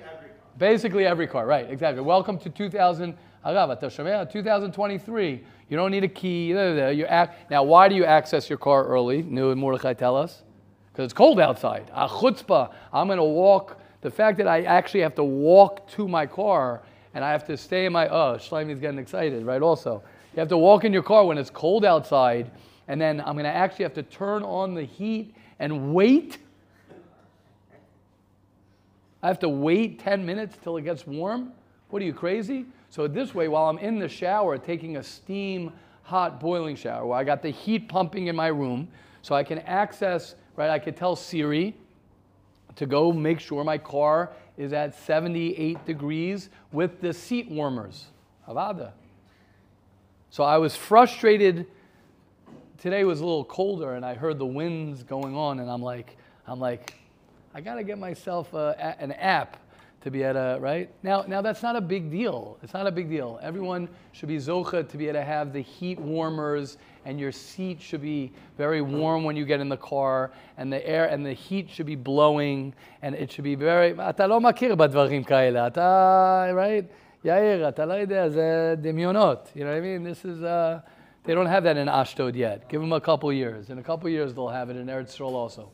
basically 0.58 1.06
every 1.06 1.26
car, 1.26 1.46
right? 1.46 1.68
Exactly. 1.68 2.02
Welcome 2.02 2.38
to 2.38 2.50
2000. 2.50 3.16
2023. 3.42 5.44
You 5.70 5.76
don't 5.76 5.90
need 5.90 6.04
a 6.04 6.08
key. 6.08 6.48
You 6.48 7.06
act, 7.06 7.50
now, 7.50 7.62
why 7.62 7.88
do 7.88 7.94
you 7.94 8.04
access 8.04 8.50
your 8.50 8.58
car 8.58 8.84
early? 8.84 9.22
New 9.22 9.50
and 9.50 9.58
Mordechai 9.58 9.94
tell 9.94 10.14
us 10.14 10.42
because 10.92 11.06
it's 11.06 11.14
cold 11.14 11.40
outside. 11.40 11.90
A 11.94 12.06
chutzpah. 12.06 12.70
I'm 12.92 13.06
going 13.06 13.16
to 13.16 13.24
walk. 13.24 13.80
The 14.02 14.10
fact 14.10 14.36
that 14.38 14.46
I 14.46 14.64
actually 14.64 15.00
have 15.00 15.14
to 15.14 15.24
walk 15.24 15.88
to 15.92 16.06
my 16.06 16.26
car 16.26 16.82
and 17.14 17.24
I 17.24 17.32
have 17.32 17.46
to 17.46 17.56
stay 17.56 17.86
in 17.86 17.94
my, 17.94 18.08
oh, 18.08 18.36
Shlomi's 18.36 18.78
getting 18.78 18.98
excited, 18.98 19.46
right? 19.46 19.62
Also, 19.62 20.02
you 20.34 20.40
have 20.40 20.48
to 20.48 20.58
walk 20.58 20.84
in 20.84 20.92
your 20.92 21.02
car 21.02 21.24
when 21.24 21.38
it's 21.38 21.50
cold 21.50 21.84
outside, 21.84 22.50
and 22.88 23.00
then 23.00 23.20
I'm 23.20 23.34
going 23.34 23.44
to 23.44 23.50
actually 23.50 23.84
have 23.84 23.94
to 23.94 24.02
turn 24.02 24.42
on 24.42 24.74
the 24.74 24.84
heat 24.84 25.34
and 25.58 25.94
wait. 25.94 26.38
I 29.22 29.28
have 29.28 29.38
to 29.40 29.48
wait 29.48 29.98
10 29.98 30.24
minutes 30.24 30.56
till 30.62 30.76
it 30.76 30.82
gets 30.82 31.06
warm. 31.06 31.52
What 31.90 32.02
are 32.02 32.04
you, 32.04 32.14
crazy? 32.14 32.66
So, 32.88 33.06
this 33.06 33.34
way, 33.34 33.48
while 33.48 33.66
I'm 33.66 33.78
in 33.78 33.98
the 33.98 34.08
shower 34.08 34.58
taking 34.58 34.96
a 34.96 35.02
steam 35.02 35.72
hot 36.02 36.40
boiling 36.40 36.76
shower, 36.76 37.06
where 37.06 37.18
I 37.18 37.24
got 37.24 37.42
the 37.42 37.50
heat 37.50 37.88
pumping 37.88 38.28
in 38.28 38.36
my 38.36 38.48
room, 38.48 38.88
so 39.22 39.34
I 39.34 39.44
can 39.44 39.58
access 39.60 40.34
right? 40.60 40.68
I 40.68 40.78
could 40.78 40.94
tell 40.94 41.16
Siri 41.16 41.74
to 42.76 42.84
go 42.84 43.12
make 43.12 43.40
sure 43.40 43.64
my 43.64 43.78
car 43.78 44.30
is 44.58 44.74
at 44.74 44.94
78 44.94 45.86
degrees 45.86 46.50
with 46.70 47.00
the 47.00 47.14
seat 47.14 47.50
warmers. 47.50 48.08
Havada. 48.46 48.92
So 50.32 50.44
I 50.44 50.58
was 50.58 50.76
frustrated. 50.76 51.66
Today 52.78 53.02
was 53.02 53.18
a 53.18 53.24
little 53.24 53.44
colder, 53.44 53.94
and 53.94 54.06
I 54.06 54.14
heard 54.14 54.38
the 54.38 54.46
winds 54.46 55.02
going 55.02 55.34
on, 55.34 55.58
and 55.58 55.68
I'm 55.68 55.82
like, 55.82 56.16
I'm 56.46 56.60
like, 56.60 56.94
I 57.52 57.60
gotta 57.60 57.82
get 57.82 57.98
myself 57.98 58.54
uh, 58.54 58.74
a, 58.78 59.02
an 59.02 59.10
app 59.10 59.56
to 60.02 60.10
be 60.10 60.22
at 60.22 60.36
a 60.36 60.56
right 60.60 60.88
now. 61.02 61.24
Now 61.26 61.42
that's 61.42 61.64
not 61.64 61.74
a 61.74 61.80
big 61.80 62.12
deal. 62.12 62.58
It's 62.62 62.72
not 62.72 62.86
a 62.86 62.92
big 62.92 63.10
deal. 63.10 63.40
Everyone 63.42 63.88
should 64.12 64.28
be 64.28 64.36
zocha 64.36 64.88
to 64.88 64.96
be 64.96 65.08
able 65.08 65.18
to 65.18 65.24
have 65.24 65.52
the 65.52 65.62
heat 65.62 65.98
warmers, 65.98 66.78
and 67.04 67.18
your 67.18 67.32
seat 67.32 67.82
should 67.82 68.00
be 68.00 68.32
very 68.56 68.82
warm 68.82 69.24
when 69.24 69.34
you 69.34 69.44
get 69.44 69.58
in 69.58 69.68
the 69.68 69.76
car, 69.76 70.30
and 70.58 70.72
the 70.72 70.86
air 70.88 71.06
and 71.06 71.26
the 71.26 71.32
heat 71.32 71.68
should 71.68 71.86
be 71.86 71.96
blowing, 71.96 72.72
and 73.02 73.16
it 73.16 73.32
should 73.32 73.42
be 73.42 73.56
very. 73.56 73.94
Right? 76.54 76.88
יאיר, 77.25 77.69
אתה 77.69 77.85
לא 77.85 77.93
יודע, 77.93 78.29
זה 78.29 78.75
דמיונות. 78.81 79.51
You 79.55 79.59
know 79.59 79.65
what 79.65 79.77
I 79.77 79.81
mean? 79.81 80.03
This 80.03 80.25
is. 80.25 80.43
Uh, 80.43 80.79
they 81.25 81.33
don't 81.33 81.47
have 81.47 81.63
that 81.63 81.75
in 81.75 81.89
Ashdod 81.89 82.35
yet. 82.35 82.69
Give 82.69 82.79
them 82.79 82.93
a 82.93 83.01
couple 83.01 83.33
years. 83.33 83.71
In 83.71 83.79
a 83.79 83.83
couple 83.83 84.07
years, 84.09 84.33
they'll 84.33 84.47
have 84.47 84.69
it 84.69 84.77
in 84.77 84.85
Eretz 84.85 85.17
Yisrael 85.17 85.33
also. 85.33 85.71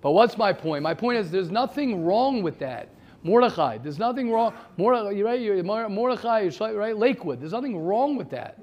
But 0.00 0.12
what's 0.12 0.38
my 0.38 0.52
point? 0.52 0.82
My 0.82 0.94
point 0.94 1.18
is 1.18 1.32
there's 1.32 1.50
nothing 1.50 2.04
wrong 2.04 2.42
with 2.42 2.60
that. 2.60 2.88
Mordechai. 3.24 3.78
There's 3.78 3.98
nothing 3.98 4.30
wrong. 4.30 4.54
Mordechai, 4.76 5.20
right? 5.22 5.40
You're, 5.40 5.62
Mordechai, 5.62 6.48
right? 6.60 6.96
Lakewood. 6.96 7.40
There's 7.40 7.52
nothing 7.52 7.76
wrong 7.76 8.16
with 8.16 8.30
that. 8.30 8.60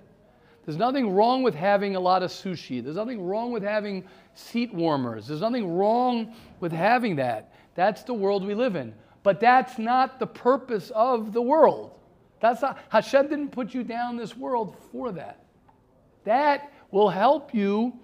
There's 0.65 0.77
nothing 0.77 1.13
wrong 1.13 1.43
with 1.43 1.55
having 1.55 1.95
a 1.95 1.99
lot 1.99 2.23
of 2.23 2.29
sushi. 2.29 2.81
There's 2.81 2.95
nothing 2.95 3.25
wrong 3.25 3.51
with 3.51 3.63
having 3.63 4.05
seat 4.35 4.73
warmers. 4.73 5.27
There's 5.27 5.41
nothing 5.41 5.75
wrong 5.75 6.33
with 6.59 6.71
having 6.71 7.15
that. 7.17 7.51
That's 7.75 8.03
the 8.03 8.13
world 8.13 8.45
we 8.45 8.53
live 8.53 8.75
in. 8.75 8.93
But 9.23 9.39
that's 9.39 9.77
not 9.77 10.19
the 10.19 10.27
purpose 10.27 10.91
of 10.93 11.33
the 11.33 11.41
world. 11.41 11.97
That's 12.40 12.62
not, 12.62 12.78
Hashem 12.88 13.28
didn't 13.28 13.50
put 13.50 13.74
you 13.74 13.82
down 13.82 14.16
this 14.16 14.36
world 14.36 14.76
for 14.92 15.12
that. 15.12 15.44
That 16.24 16.72
will 16.90 17.08
help 17.08 17.54
you 17.54 17.98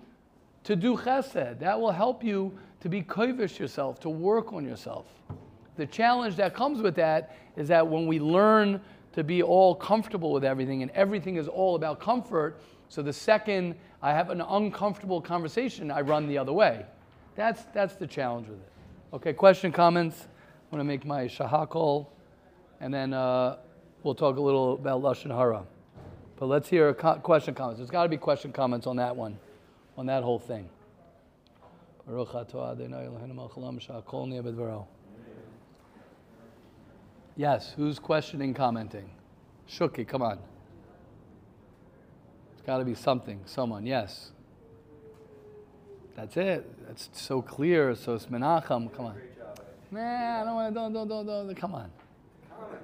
to 0.65 0.77
do 0.77 0.97
chesed. 0.97 1.59
That 1.59 1.81
will 1.81 1.91
help 1.91 2.23
you 2.25 2.57
to 2.81 2.89
be 2.89 3.03
kovish 3.03 3.59
yourself, 3.59 4.01
to 4.01 4.09
work 4.09 4.53
on 4.53 4.65
yourself. 4.65 5.07
The 5.77 5.87
challenge 5.87 6.37
that 6.37 6.55
comes 6.55 6.81
with 6.81 6.95
that 6.97 7.37
is 7.57 7.69
that 7.69 7.87
when 7.87 8.07
we 8.07 8.19
learn 8.19 8.81
to 9.13 9.23
be 9.23 9.43
all 9.43 9.75
comfortable 9.75 10.33
with 10.33 10.45
everything 10.45 10.83
and 10.83 10.91
everything 10.93 11.37
is 11.37 11.49
all 11.49 11.75
about 11.75 12.01
comfort, 12.01 12.61
so 12.89 13.03
the 13.03 13.13
second 13.13 13.75
I 14.03 14.13
have 14.13 14.31
an 14.31 14.41
uncomfortable 14.41 15.21
conversation, 15.21 15.91
I 15.91 16.01
run 16.01 16.27
the 16.27 16.39
other 16.39 16.53
way. 16.53 16.85
That's, 17.37 17.63
that's 17.73 17.95
the 17.95 18.07
challenge 18.07 18.49
with 18.49 18.59
it. 18.59 18.73
Okay, 19.15 19.33
question, 19.33 19.73
comments? 19.73 20.29
I'm 20.71 20.79
to 20.79 20.85
make 20.85 21.05
my 21.05 21.25
shahakol, 21.25 22.07
and 22.81 22.93
then 22.93 23.13
uh, 23.13 23.57
we'll 24.03 24.15
talk 24.15 24.37
a 24.37 24.41
little 24.41 24.75
about 24.75 25.03
Lashon 25.03 25.35
Hara. 25.35 25.65
But 26.37 26.47
let's 26.47 26.69
hear 26.69 26.89
a 26.89 26.95
co- 26.95 27.17
question, 27.17 27.55
comments. 27.55 27.79
There's 27.79 27.91
got 27.91 28.03
to 28.05 28.09
be 28.09 28.17
question, 28.17 28.53
comments 28.53 28.87
on 28.87 28.97
that 28.97 29.15
one, 29.15 29.39
on 29.97 30.07
that 30.07 30.23
whole 30.23 30.39
thing. 30.39 30.69
Yes, 37.37 37.73
who's 37.77 37.99
questioning, 37.99 38.55
commenting? 38.55 39.11
Shuki, 39.69 40.07
come 40.07 40.23
on. 40.23 40.39
It's 42.53 42.63
got 42.67 42.79
to 42.79 42.85
be 42.85 42.95
something, 42.95 43.41
someone, 43.47 43.87
yes. 43.87 44.33
That's 46.15 46.37
it. 46.37 46.87
That's 46.87 47.09
so 47.13 47.41
clear. 47.41 47.95
So 47.95 48.15
it's 48.15 48.27
Menachem. 48.27 48.95
Come 48.95 49.07
on. 49.07 49.17
Nah, 49.91 50.43
I 50.43 50.45
don't 50.45 50.55
want 50.55 50.75
to, 50.75 50.81
don't, 50.81 50.93
don't, 50.93 51.09
don't, 51.09 51.27
don't. 51.27 51.57
Come 51.57 51.75
on. 51.75 51.91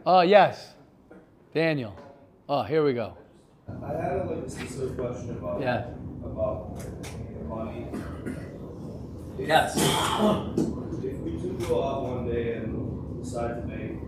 Oh, 0.06 0.20
yes. 0.22 0.74
Daniel. 1.54 1.94
Oh, 2.48 2.62
here 2.62 2.84
we 2.84 2.92
go. 2.94 3.14
I 3.82 3.88
had 3.92 4.12
a, 4.20 4.24
like 4.24 4.48
specific 4.50 4.96
question 4.96 5.30
about, 5.30 5.60
Yeah. 5.60 5.88
about 6.24 6.82
money. 7.46 7.86
Yes. 9.38 9.76
If 9.76 11.18
we 11.20 11.30
do 11.32 11.56
go 11.68 11.84
out 11.84 12.02
one 12.02 12.26
day 12.26 12.54
and 12.54 13.22
decide 13.22 13.60
to 13.62 13.66
make 13.66 14.02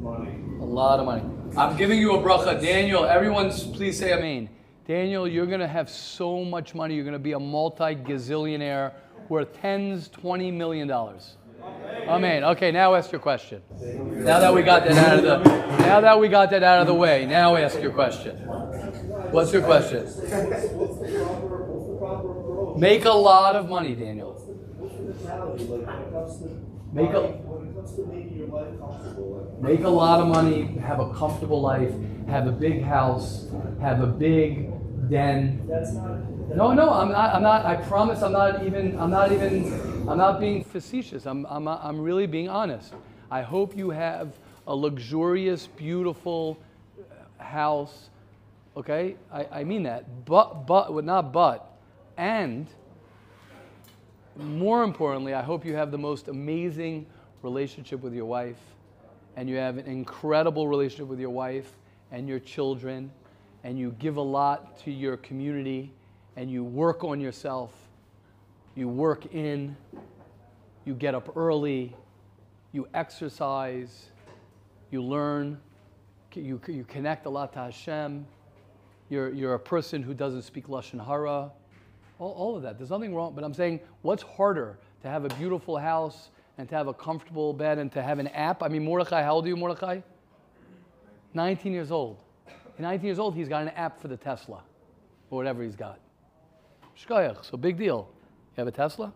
money, 0.00 0.30
A 0.60 0.64
lot 0.64 1.00
of 1.00 1.06
money. 1.06 1.22
I'm 1.56 1.76
giving 1.76 1.98
you 1.98 2.14
a 2.16 2.18
bracha. 2.22 2.60
Daniel, 2.60 3.04
everyone 3.04 3.50
please 3.50 3.98
say 3.98 4.12
amen. 4.12 4.48
Daniel, 4.86 5.26
you're 5.28 5.46
going 5.46 5.60
to 5.60 5.68
have 5.68 5.90
so 5.90 6.44
much 6.44 6.74
money. 6.74 6.94
You're 6.94 7.04
going 7.04 7.12
to 7.12 7.18
be 7.18 7.32
a 7.32 7.38
multi 7.40 7.94
gazillionaire 7.96 8.92
worth 9.28 9.52
tens, 9.60 10.08
$20 10.08 10.52
million. 10.52 10.88
Amen. 12.08 12.44
Okay, 12.44 12.70
now 12.72 12.94
ask 12.94 13.12
your 13.12 13.20
question. 13.20 13.62
Now 13.80 14.38
that 14.40 14.52
we 14.54 14.62
got 14.62 14.84
that 14.84 14.96
out 14.96 15.18
of 15.18 15.24
the 15.24 15.50
now 15.88 16.00
that 16.00 16.18
we 16.18 16.28
got 16.28 16.50
that 16.50 16.62
out 16.62 16.80
of 16.80 16.86
the 16.86 16.94
way, 16.94 17.26
now 17.26 17.56
ask 17.56 17.80
your 17.80 17.92
question. 17.92 18.36
What's 19.30 19.52
your 19.52 19.62
question? 19.62 20.06
Make 22.78 23.04
a 23.04 23.10
lot 23.12 23.56
of 23.56 23.68
money, 23.68 23.94
Daniel. 23.94 24.34
Make 26.92 27.10
a- 27.10 27.34
Make 29.60 29.82
a 29.84 29.88
lot 29.88 30.20
of 30.20 30.28
money, 30.28 30.62
have 30.80 31.00
a 31.00 31.12
comfortable 31.12 31.60
life, 31.60 31.92
have 32.28 32.46
a 32.46 32.52
big 32.52 32.82
house, 32.84 33.48
have 33.80 34.00
a 34.00 34.06
big 34.06 34.70
den. 35.10 35.60
No, 36.54 36.72
no, 36.72 36.90
I'm 36.90 37.10
not. 37.10 37.34
I'm 37.34 37.42
not. 37.42 37.66
I 37.66 37.76
promise. 37.76 38.22
I'm 38.22 38.32
not 38.32 38.64
even. 38.64 38.98
I'm 38.98 39.10
not 39.10 39.32
even. 39.32 39.72
I'm 40.08 40.18
not 40.18 40.40
being 40.40 40.64
facetious. 40.64 41.26
I'm. 41.26 41.44
I'm. 41.46 41.68
I'm 41.68 42.00
really 42.00 42.26
being 42.26 42.48
honest. 42.48 42.94
I 43.30 43.42
hope 43.42 43.76
you 43.76 43.90
have 43.90 44.32
a 44.66 44.74
luxurious, 44.74 45.66
beautiful 45.66 46.58
uh, 46.98 47.42
house. 47.42 48.10
Okay, 48.76 49.16
I, 49.32 49.46
I 49.50 49.64
mean 49.64 49.82
that. 49.82 50.24
But, 50.24 50.66
but, 50.66 50.92
well, 50.92 51.04
not 51.04 51.32
but, 51.32 51.78
and 52.16 52.68
more 54.36 54.84
importantly, 54.84 55.34
I 55.34 55.42
hope 55.42 55.64
you 55.64 55.74
have 55.74 55.90
the 55.90 55.98
most 55.98 56.28
amazing 56.28 57.06
relationship 57.42 58.02
with 58.02 58.14
your 58.14 58.26
wife, 58.26 58.58
and 59.36 59.48
you 59.48 59.56
have 59.56 59.78
an 59.78 59.86
incredible 59.86 60.68
relationship 60.68 61.08
with 61.08 61.18
your 61.18 61.30
wife 61.30 61.72
and 62.12 62.28
your 62.28 62.38
children, 62.38 63.10
and 63.64 63.78
you 63.78 63.94
give 63.98 64.16
a 64.16 64.22
lot 64.22 64.78
to 64.84 64.90
your 64.90 65.16
community, 65.16 65.92
and 66.38 66.48
you 66.48 66.62
work 66.62 67.02
on 67.02 67.20
yourself, 67.20 67.72
you 68.76 68.88
work 68.88 69.34
in, 69.34 69.76
you 70.84 70.94
get 70.94 71.12
up 71.12 71.36
early, 71.36 71.96
you 72.70 72.86
exercise, 72.94 74.10
you 74.92 75.02
learn, 75.02 75.58
you, 76.34 76.60
you 76.68 76.84
connect 76.84 77.26
a 77.26 77.28
lot 77.28 77.52
to 77.54 77.58
Hashem, 77.58 78.24
you're, 79.10 79.34
you're 79.34 79.54
a 79.54 79.58
person 79.58 80.00
who 80.00 80.14
doesn't 80.14 80.42
speak 80.42 80.68
Lashon 80.68 81.04
Hara. 81.04 81.50
All, 82.20 82.30
all 82.30 82.56
of 82.56 82.62
that. 82.62 82.78
There's 82.78 82.90
nothing 82.90 83.16
wrong. 83.16 83.34
But 83.34 83.42
I'm 83.42 83.54
saying, 83.54 83.80
what's 84.02 84.22
harder? 84.22 84.78
To 85.02 85.08
have 85.08 85.24
a 85.24 85.28
beautiful 85.30 85.76
house 85.76 86.28
and 86.56 86.68
to 86.68 86.74
have 86.76 86.86
a 86.86 86.94
comfortable 86.94 87.52
bed 87.52 87.78
and 87.78 87.90
to 87.92 88.02
have 88.02 88.20
an 88.20 88.28
app? 88.28 88.62
I 88.62 88.68
mean, 88.68 88.84
Mordechai, 88.84 89.24
how 89.24 89.34
old 89.34 89.46
are 89.46 89.48
you, 89.48 89.56
Mordechai? 89.56 90.02
19 91.34 91.72
years 91.72 91.90
old. 91.90 92.18
At 92.46 92.80
19 92.80 93.06
years 93.06 93.18
old, 93.18 93.34
he's 93.34 93.48
got 93.48 93.62
an 93.62 93.70
app 93.70 94.00
for 94.00 94.06
the 94.06 94.16
Tesla 94.16 94.62
or 95.30 95.38
whatever 95.38 95.64
he's 95.64 95.74
got. 95.74 95.98
Shkoyach, 97.06 97.44
so 97.44 97.56
big 97.56 97.76
deal. 97.76 98.08
You 98.56 98.60
have 98.62 98.66
a 98.66 98.72
Tesla? 98.72 99.12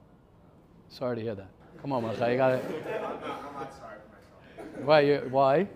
Sorry 0.89 1.17
to 1.17 1.23
hear 1.23 1.35
that. 1.35 1.49
Come 1.81 1.93
on, 1.93 2.03
Mordechai, 2.03 2.33
you 2.33 2.37
got 2.37 2.53
it. 2.53 2.65
Why? 4.85 5.01
You, 5.01 5.27
why? 5.31 5.67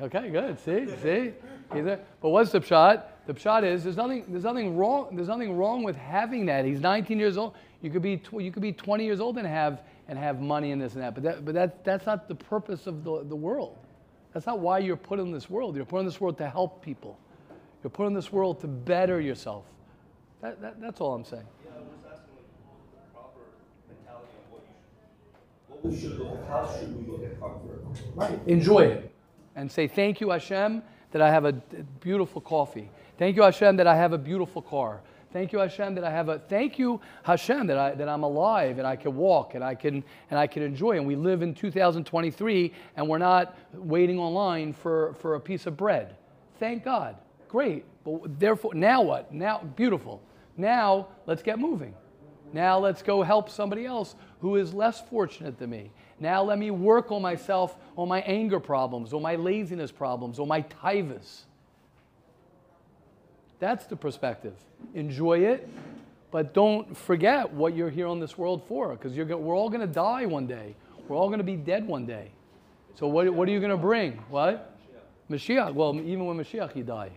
Okay, 0.00 0.30
good. 0.30 0.58
See, 0.60 0.86
see. 1.02 1.32
But 1.70 2.28
what's 2.28 2.52
the 2.52 2.60
pshat? 2.60 3.04
The 3.26 3.34
pshat 3.34 3.64
is 3.64 3.84
there's 3.84 3.96
nothing. 3.96 4.24
There's 4.28 4.44
nothing 4.44 4.76
wrong. 4.76 5.14
There's 5.14 5.28
nothing 5.28 5.56
wrong 5.56 5.82
with 5.82 5.96
having 5.96 6.46
that. 6.46 6.64
He's 6.64 6.80
19 6.80 7.18
years 7.18 7.36
old. 7.36 7.54
You 7.82 7.90
could 7.90 8.02
be. 8.02 8.16
Tw- 8.16 8.40
you 8.40 8.50
could 8.50 8.62
be 8.62 8.72
20 8.72 9.04
years 9.04 9.20
old 9.20 9.38
and 9.38 9.46
have 9.46 9.82
and 10.08 10.18
have 10.18 10.40
money 10.40 10.72
and 10.72 10.80
this 10.80 10.94
and 10.94 11.02
that. 11.02 11.14
But 11.14 11.22
that. 11.24 11.44
But 11.44 11.54
that. 11.54 11.84
That's 11.84 12.06
not 12.06 12.28
the 12.28 12.34
purpose 12.34 12.86
of 12.86 13.04
the 13.04 13.24
the 13.24 13.36
world. 13.36 13.78
That's 14.32 14.46
not 14.46 14.58
why 14.58 14.78
you're 14.78 14.96
put 14.96 15.18
in 15.18 15.30
this 15.30 15.48
world. 15.48 15.76
You're 15.76 15.84
put 15.84 16.00
in 16.00 16.06
this 16.06 16.20
world 16.20 16.38
to 16.38 16.48
help 16.48 16.82
people. 16.82 17.18
You're 17.82 17.90
put 17.90 18.06
in 18.06 18.14
this 18.14 18.32
world 18.32 18.60
to 18.62 18.66
better 18.66 19.20
yourself. 19.20 19.64
That, 20.42 20.60
that, 20.60 20.80
that's 20.80 21.00
all 21.00 21.14
I'm 21.14 21.24
saying. 21.24 21.44
Yeah, 21.64 21.70
I 21.70 21.78
was 21.78 21.88
asking 22.04 22.34
like 22.34 22.50
the 22.92 23.14
proper 23.14 23.40
mentality 23.88 24.28
of 24.44 24.52
what 24.52 24.62
you 24.66 24.76
should, 24.76 25.68
what 25.68 25.84
we 25.84 26.00
should 26.00 26.18
look, 26.18 26.48
how 26.48 26.68
should 26.78 26.96
we 26.96 27.10
look 27.10 27.24
at 27.24 27.40
comfort? 27.40 27.84
Right. 28.16 28.38
Enjoy 28.48 28.80
it. 28.80 29.12
And 29.54 29.70
say, 29.70 29.86
thank 29.86 30.20
you, 30.20 30.30
Hashem, 30.30 30.82
that 31.12 31.22
I 31.22 31.30
have 31.30 31.44
a 31.44 31.52
beautiful 31.52 32.40
coffee. 32.40 32.90
Thank 33.18 33.36
you, 33.36 33.42
Hashem, 33.42 33.76
that 33.76 33.86
I 33.86 33.94
have 33.94 34.12
a 34.12 34.18
beautiful 34.18 34.62
car. 34.62 35.00
Thank 35.32 35.52
you, 35.52 35.60
Hashem, 35.60 35.94
that 35.94 36.04
I 36.04 36.10
have 36.10 36.28
a. 36.28 36.40
Thank 36.40 36.78
you, 36.78 37.00
Hashem, 37.22 37.66
that 37.68 37.78
I 37.78 37.94
that 37.94 38.08
I'm 38.08 38.22
alive 38.22 38.78
and 38.78 38.86
I 38.86 38.96
can 38.96 39.16
walk 39.16 39.54
and 39.54 39.64
I 39.64 39.74
can 39.74 40.04
and 40.30 40.38
I 40.38 40.46
can 40.46 40.62
enjoy. 40.62 40.98
And 40.98 41.06
we 41.06 41.16
live 41.16 41.40
in 41.40 41.54
2023, 41.54 42.72
and 42.96 43.08
we're 43.08 43.16
not 43.16 43.56
waiting 43.72 44.18
online 44.18 44.74
for 44.74 45.14
for 45.14 45.36
a 45.36 45.40
piece 45.40 45.66
of 45.66 45.74
bread. 45.74 46.16
Thank 46.58 46.84
God. 46.84 47.16
Great. 47.48 47.84
But 48.04 48.38
therefore, 48.38 48.74
now 48.74 49.00
what? 49.00 49.32
Now, 49.32 49.62
beautiful. 49.76 50.20
Now 50.56 51.08
let's 51.26 51.42
get 51.42 51.58
moving. 51.58 51.94
Now 52.52 52.78
let's 52.78 53.02
go 53.02 53.22
help 53.22 53.48
somebody 53.48 53.86
else 53.86 54.14
who 54.40 54.56
is 54.56 54.74
less 54.74 55.00
fortunate 55.00 55.58
than 55.58 55.70
me. 55.70 55.90
Now 56.20 56.42
let 56.42 56.58
me 56.58 56.70
work 56.70 57.10
on 57.10 57.22
myself, 57.22 57.76
on 57.96 58.08
my 58.08 58.20
anger 58.22 58.60
problems, 58.60 59.12
on 59.12 59.22
my 59.22 59.36
laziness 59.36 59.90
problems, 59.90 60.38
on 60.38 60.48
my 60.48 60.62
tivus. 60.62 61.42
That's 63.58 63.86
the 63.86 63.96
perspective. 63.96 64.54
Enjoy 64.94 65.38
it, 65.38 65.68
but 66.30 66.52
don't 66.52 66.96
forget 66.96 67.52
what 67.52 67.74
you're 67.74 67.90
here 67.90 68.06
on 68.06 68.20
this 68.20 68.36
world 68.36 68.62
for, 68.66 68.90
because 68.90 69.16
we're 69.16 69.56
all 69.56 69.70
going 69.70 69.80
to 69.80 69.86
die 69.86 70.26
one 70.26 70.46
day. 70.46 70.74
We're 71.08 71.16
all 71.16 71.28
going 71.28 71.38
to 71.38 71.44
be 71.44 71.56
dead 71.56 71.86
one 71.86 72.06
day. 72.06 72.30
So 72.96 73.06
what, 73.06 73.32
what 73.32 73.48
are 73.48 73.52
you 73.52 73.60
going 73.60 73.70
to 73.70 73.76
bring? 73.76 74.12
What? 74.28 74.76
Mashiach. 75.30 75.72
Well, 75.74 75.94
even 75.96 76.26
when 76.26 76.36
Mashiach, 76.36 76.76
you 76.76 76.82
die. 76.82 77.10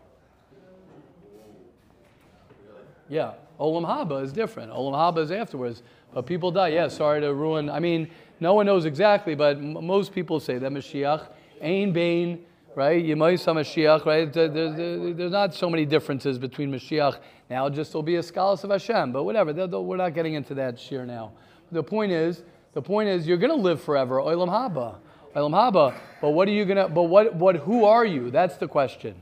Yeah, 3.10 3.34
Olam 3.60 3.86
Haba 3.86 4.24
is 4.24 4.32
different. 4.34 4.72
Olam 4.72 4.94
Haba 4.94 5.20
is 5.20 5.32
afterwards, 5.32 5.84
but 6.14 6.26
people 6.26 6.52
die. 6.52 6.70
Yeah, 6.70 6.88
sorry 6.88 7.22
to 7.22 7.34
ruin. 7.34 7.70
I 7.70 7.80
mean, 7.80 8.10
no 8.40 8.54
one 8.54 8.66
knows 8.66 8.86
exactly, 8.86 9.36
but 9.36 9.58
m- 9.58 9.86
most 9.86 10.12
people 10.14 10.40
say 10.40 10.58
that 10.58 10.72
Mashiach, 10.72 11.28
Ein 11.62 11.94
Bain, 11.94 12.44
right? 12.76 13.04
Yemaisa 13.04 13.54
Mashiach, 13.54 14.06
right? 14.06 14.32
There- 14.34 14.48
there- 14.50 14.72
there- 14.72 15.14
there's 15.14 15.32
not 15.32 15.54
so 15.54 15.70
many 15.70 15.86
differences 15.86 16.38
between 16.40 16.72
Mashiach. 16.72 17.18
Now, 17.50 17.70
just 17.70 17.92
there'll 17.94 18.04
be 18.04 18.16
a 18.16 18.24
scholars 18.24 18.64
of 18.64 18.72
Hashem, 18.72 19.12
but 19.12 19.24
whatever. 19.24 19.54
They'll- 19.54 19.68
they'll- 19.68 19.86
We're 19.86 19.98
not 19.98 20.14
getting 20.14 20.34
into 20.34 20.56
that 20.56 20.80
share 20.80 21.06
now. 21.06 21.32
The 21.72 21.84
point 21.84 22.12
is, 22.12 22.44
the 22.74 22.82
point 22.82 23.08
is, 23.10 23.28
you're 23.28 23.38
going 23.38 23.52
to 23.56 23.62
live 23.62 23.82
forever. 23.82 24.18
Olam 24.20 24.50
Haba, 24.50 24.96
Olam 25.36 25.52
Haba. 25.54 25.94
But 26.22 26.32
what 26.32 26.48
are 26.48 26.52
you 26.52 26.66
going 26.66 26.78
to? 26.78 26.88
But 26.88 27.04
what? 27.04 27.36
What? 27.36 27.56
Who 27.58 27.86
are 27.86 28.04
you? 28.06 28.32
That's 28.32 28.58
the 28.58 28.68
question. 28.68 29.16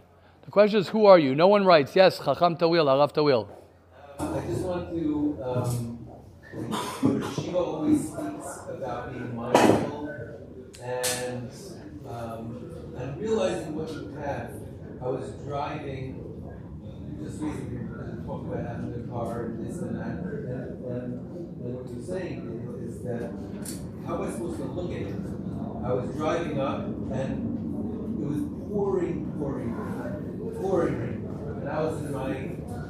The 0.45 0.51
question 0.51 0.79
is, 0.79 0.87
who 0.89 1.05
are 1.05 1.19
you? 1.19 1.35
No 1.35 1.47
one 1.47 1.65
writes. 1.65 1.95
Yes, 1.95 2.17
Chacham 2.17 2.55
Tawil, 2.57 2.85
Arav 2.85 3.13
Tawil. 3.13 3.47
I 4.19 4.43
just 4.47 4.61
want 4.61 4.89
to, 4.91 5.37
um, 5.43 6.07
Shiva 7.35 7.57
always 7.57 8.07
speaks 8.07 8.59
about 8.69 9.11
being 9.11 9.35
mindful 9.35 10.09
and, 10.81 11.51
um, 12.07 12.95
and 12.97 13.21
realizing 13.21 13.75
what 13.75 13.91
you 13.91 14.15
have. 14.19 14.51
I 15.01 15.07
was 15.07 15.31
driving 15.45 16.19
just 17.21 17.41
recently, 17.41 18.25
talked 18.25 18.47
about 18.47 18.65
having 18.65 18.93
a 18.93 19.07
car 19.11 19.45
and 19.45 19.67
this 19.67 19.77
and 19.77 19.95
that, 19.97 20.23
and, 20.23 20.85
and, 20.85 21.13
and 21.63 21.75
what 21.75 21.89
you're 21.91 22.03
saying 22.03 22.77
is, 22.83 22.95
is 22.95 23.03
that, 23.03 23.31
how 24.05 24.21
am 24.21 24.27
I 24.27 24.31
supposed 24.31 24.57
to 24.57 24.65
look 24.65 24.91
at 24.91 25.01
it? 25.01 25.15
I 25.83 25.91
was 25.91 26.15
driving 26.15 26.59
up 26.59 26.85
and 26.85 28.21
it 28.21 28.27
was 28.27 28.39
pouring, 28.69 29.33
pouring 29.37 29.73
pouring 30.63 30.97
rain. 30.97 31.59
And 31.59 31.69
I 31.69 31.81
was 31.83 32.01
in 32.01 32.13
my 32.13 32.33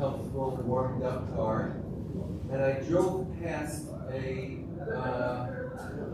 comfortable, 0.03 0.61
warmed 0.65 1.03
up 1.03 1.33
car, 1.33 1.77
and 2.51 2.61
I 2.61 2.73
drove 2.81 3.27
past 3.41 3.85
a, 4.11 4.59
uh, 4.81 5.47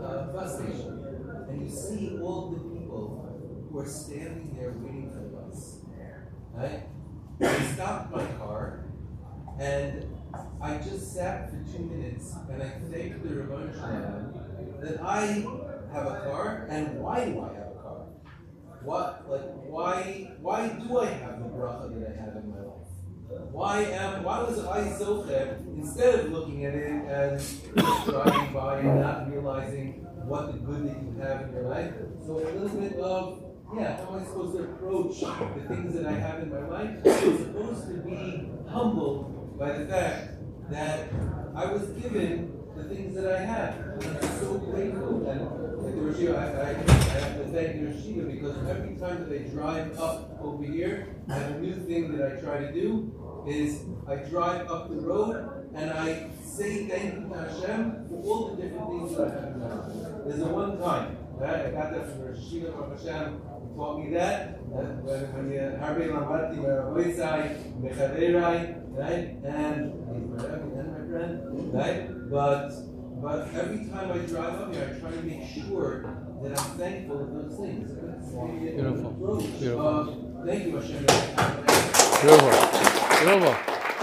a 0.04 0.30
bus 0.32 0.58
station, 0.58 1.04
and 1.48 1.60
you 1.60 1.68
see 1.68 2.16
all 2.22 2.50
the 2.50 2.78
people 2.78 3.68
who 3.68 3.78
are 3.80 3.86
standing 3.86 4.54
there 4.56 4.74
waiting 4.78 5.10
for 5.10 5.18
the 5.18 5.30
bus. 5.36 5.80
Right? 6.54 6.82
I 7.42 7.62
stopped 7.74 8.12
my 8.12 8.24
car, 8.38 8.84
and 9.58 10.06
I 10.62 10.78
just 10.78 11.12
sat 11.12 11.50
for 11.50 11.56
two 11.72 11.82
minutes, 11.82 12.32
and 12.48 12.62
I 12.62 12.68
thanked 12.68 13.24
the 13.24 13.30
Rabbanu 13.30 14.82
that 14.82 15.00
I 15.02 15.24
have 15.92 16.06
a 16.06 16.20
car, 16.30 16.68
and 16.70 17.00
why 17.00 17.24
do 17.24 17.40
I 17.40 17.54
have 17.54 17.72
a 17.76 17.82
car? 17.82 18.06
What, 18.84 19.28
like, 19.28 19.50
why, 19.68 20.30
why 20.40 20.68
do 20.68 20.98
I 21.00 21.06
have 21.06 21.40
the 21.40 21.48
bracha 21.48 21.90
that 21.98 22.12
I 22.12 22.20
have 22.24 22.36
in 22.36 22.50
my 22.50 22.56
life? 22.58 22.69
Why 23.30 23.82
am, 23.82 24.24
why 24.24 24.42
was 24.42 24.58
I 24.58 24.88
zochet 24.88 25.64
instead 25.76 26.20
of 26.20 26.32
looking 26.32 26.64
at 26.64 26.74
it 26.74 27.06
as 27.06 27.60
driving 28.04 28.52
by 28.52 28.78
and 28.80 29.00
not 29.00 29.30
realizing 29.30 30.04
what 30.26 30.52
the 30.52 30.58
good 30.58 30.88
that 30.88 31.02
you 31.02 31.20
have 31.20 31.42
in 31.42 31.52
your 31.54 31.68
life? 31.68 31.92
So 32.26 32.38
a 32.38 32.50
little 32.58 32.80
bit 32.80 32.98
of, 32.98 33.42
yeah, 33.76 33.98
how 33.98 34.16
am 34.16 34.22
I 34.22 34.24
supposed 34.24 34.56
to 34.56 34.64
approach 34.64 35.20
the 35.20 35.64
things 35.68 35.94
that 35.94 36.06
I 36.06 36.12
have 36.12 36.42
in 36.42 36.50
my 36.50 36.66
life? 36.66 36.90
I'm 37.04 37.38
supposed 37.38 37.86
to 37.86 37.94
be 37.98 38.50
humbled 38.68 39.56
by 39.58 39.78
the 39.78 39.86
fact 39.86 40.30
that 40.70 41.08
I 41.54 41.72
was 41.72 41.86
given 42.02 42.60
the 42.76 42.84
things 42.84 43.14
that 43.14 43.32
I 43.32 43.40
have. 43.40 43.74
I'm 43.94 44.40
so 44.40 44.58
grateful. 44.58 45.28
And 45.28 45.70
Rashida, 45.80 46.36
I, 46.36 46.62
I, 46.62 46.70
I 46.70 46.72
have 46.72 47.36
to 47.36 47.44
thank 47.52 47.80
the 47.80 48.22
because 48.22 48.56
every 48.68 48.96
time 48.96 49.28
that 49.28 49.40
I 49.40 49.44
drive 49.48 49.98
up 49.98 50.38
over 50.40 50.64
here, 50.64 51.14
I 51.28 51.34
have 51.34 51.52
a 51.52 51.60
new 51.60 51.74
thing 51.74 52.16
that 52.16 52.32
I 52.32 52.40
try 52.40 52.58
to 52.58 52.72
do 52.72 53.12
is 53.48 53.84
I 54.08 54.16
drive 54.16 54.68
up 54.70 54.88
the 54.90 55.00
road 55.00 55.70
and 55.74 55.90
I 55.90 56.30
say 56.44 56.86
thank 56.86 57.14
you 57.14 57.28
to 57.28 57.34
Hashem 57.34 58.08
for 58.08 58.22
all 58.24 58.54
the 58.54 58.62
different 58.62 58.88
things 58.90 59.16
that 59.16 59.28
I 59.28 59.34
have 59.34 59.52
in 59.54 59.60
my 59.60 59.74
life. 59.74 60.24
There's 60.26 60.40
a 60.40 60.46
one 60.46 60.78
time, 60.78 61.16
right? 61.36 61.66
I 61.66 61.70
got 61.70 61.92
that 61.92 62.06
from 62.10 62.20
Rashida 62.22 62.76
from 62.76 62.90
Hashem 62.96 63.40
who 63.40 63.76
taught 63.76 63.98
me 64.04 64.14
that. 64.14 64.62
When 64.66 64.86
when 65.32 65.52
you 65.52 65.60
Harbeh 65.80 66.10
Lamadti, 66.10 66.58
Meraboisai, 66.58 67.80
Mechaverai, 67.80 68.80
right? 68.90 69.26
And 69.44 69.94
he's 70.14 70.28
my 70.30 70.44
and 70.54 70.92
my 70.92 71.02
friend, 71.10 71.74
right? 71.74 72.30
But 72.30 72.70
but 73.22 73.48
every 73.54 73.86
time 73.90 74.12
I 74.12 74.18
drive 74.18 74.54
up 74.54 74.74
here, 74.74 74.96
I 74.96 75.00
try 75.00 75.10
to 75.10 75.22
make 75.22 75.48
sure 75.48 76.02
that 76.42 76.58
I'm 76.58 76.78
thankful 76.78 77.20
of 77.20 77.34
those 77.34 77.58
things. 77.58 77.90
Beautiful. 77.92 79.10
Beautiful. 79.58 79.88
Uh, 79.88 80.46
thank 80.46 80.66
you, 80.66 80.76
Hashem. 80.76 81.06
Beautiful. 82.22 82.89
Beautiful. 83.20 83.54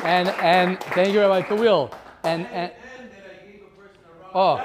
And 0.03 0.29
and 0.29 0.79
thank 0.93 1.11
you, 1.11 1.21
Rabbi 1.21 1.41
Tawil. 1.41 1.91
And 2.23 2.45
and 2.47 2.71
oh, 4.31 4.57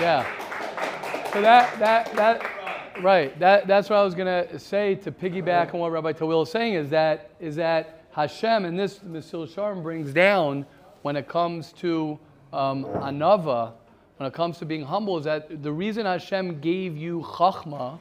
yeah. 0.00 1.30
So 1.32 1.40
that 1.40 1.78
that 1.78 2.12
that 2.16 3.00
right. 3.00 3.38
That 3.38 3.68
that's 3.68 3.88
what 3.88 4.00
I 4.00 4.02
was 4.02 4.16
gonna 4.16 4.58
say 4.58 4.96
to 4.96 5.12
piggyback 5.12 5.72
on 5.72 5.78
what 5.78 5.92
Rabbi 5.92 6.14
Tawil 6.14 6.42
is 6.42 6.50
saying 6.50 6.74
is 6.74 6.90
that 6.90 7.30
is 7.38 7.54
that 7.56 8.02
Hashem 8.10 8.64
and 8.64 8.76
this 8.76 8.98
Mesilas 8.98 9.54
Yesharim 9.54 9.84
brings 9.84 10.12
down 10.12 10.66
when 11.02 11.14
it 11.14 11.28
comes 11.28 11.72
to 11.74 12.18
um, 12.52 12.86
anava, 12.86 13.72
when 14.16 14.26
it 14.26 14.32
comes 14.32 14.58
to 14.58 14.64
being 14.64 14.82
humble, 14.82 15.16
is 15.16 15.26
that 15.26 15.62
the 15.62 15.72
reason 15.72 16.06
Hashem 16.06 16.58
gave 16.58 16.96
you 16.96 17.20
chachma, 17.20 18.00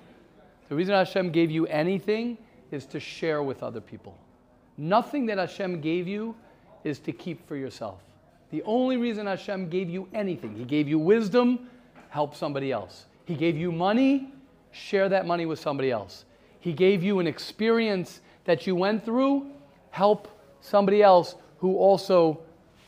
the 0.68 0.76
reason 0.76 0.96
Hashem 0.96 1.30
gave 1.30 1.52
you 1.52 1.68
anything 1.68 2.40
is 2.72 2.88
to 2.88 3.00
share 3.00 3.44
with 3.44 3.62
other 3.62 3.82
people. 3.82 4.18
Nothing 4.78 5.26
that 5.28 5.38
Hashem 5.38 5.82
gave 5.82 6.08
you 6.08 6.36
is 6.84 7.00
to 7.00 7.12
keep 7.12 7.48
for 7.48 7.56
yourself. 7.56 8.02
The 8.52 8.62
only 8.64 8.98
reason 8.98 9.26
Hashem 9.26 9.70
gave 9.70 9.90
you 9.90 10.08
anything, 10.14 10.56
He 10.56 10.66
gave 10.66 10.88
you 10.88 11.00
wisdom, 11.00 11.68
help 12.10 12.36
somebody 12.36 12.72
else. 12.72 13.06
He 13.26 13.36
gave 13.36 13.58
you 13.58 13.72
money, 13.72 14.32
share 14.72 15.10
that 15.10 15.26
money 15.26 15.46
with 15.46 15.60
somebody 15.60 15.92
else. 15.92 16.26
He 16.60 16.74
gave 16.74 17.04
you 17.04 17.20
an 17.20 17.28
experience 17.28 18.22
that 18.46 18.68
you 18.68 18.76
went 18.76 19.04
through, 19.04 19.48
help 19.92 20.28
somebody 20.62 21.02
else 21.02 21.36
who 21.60 21.78
also 21.78 22.40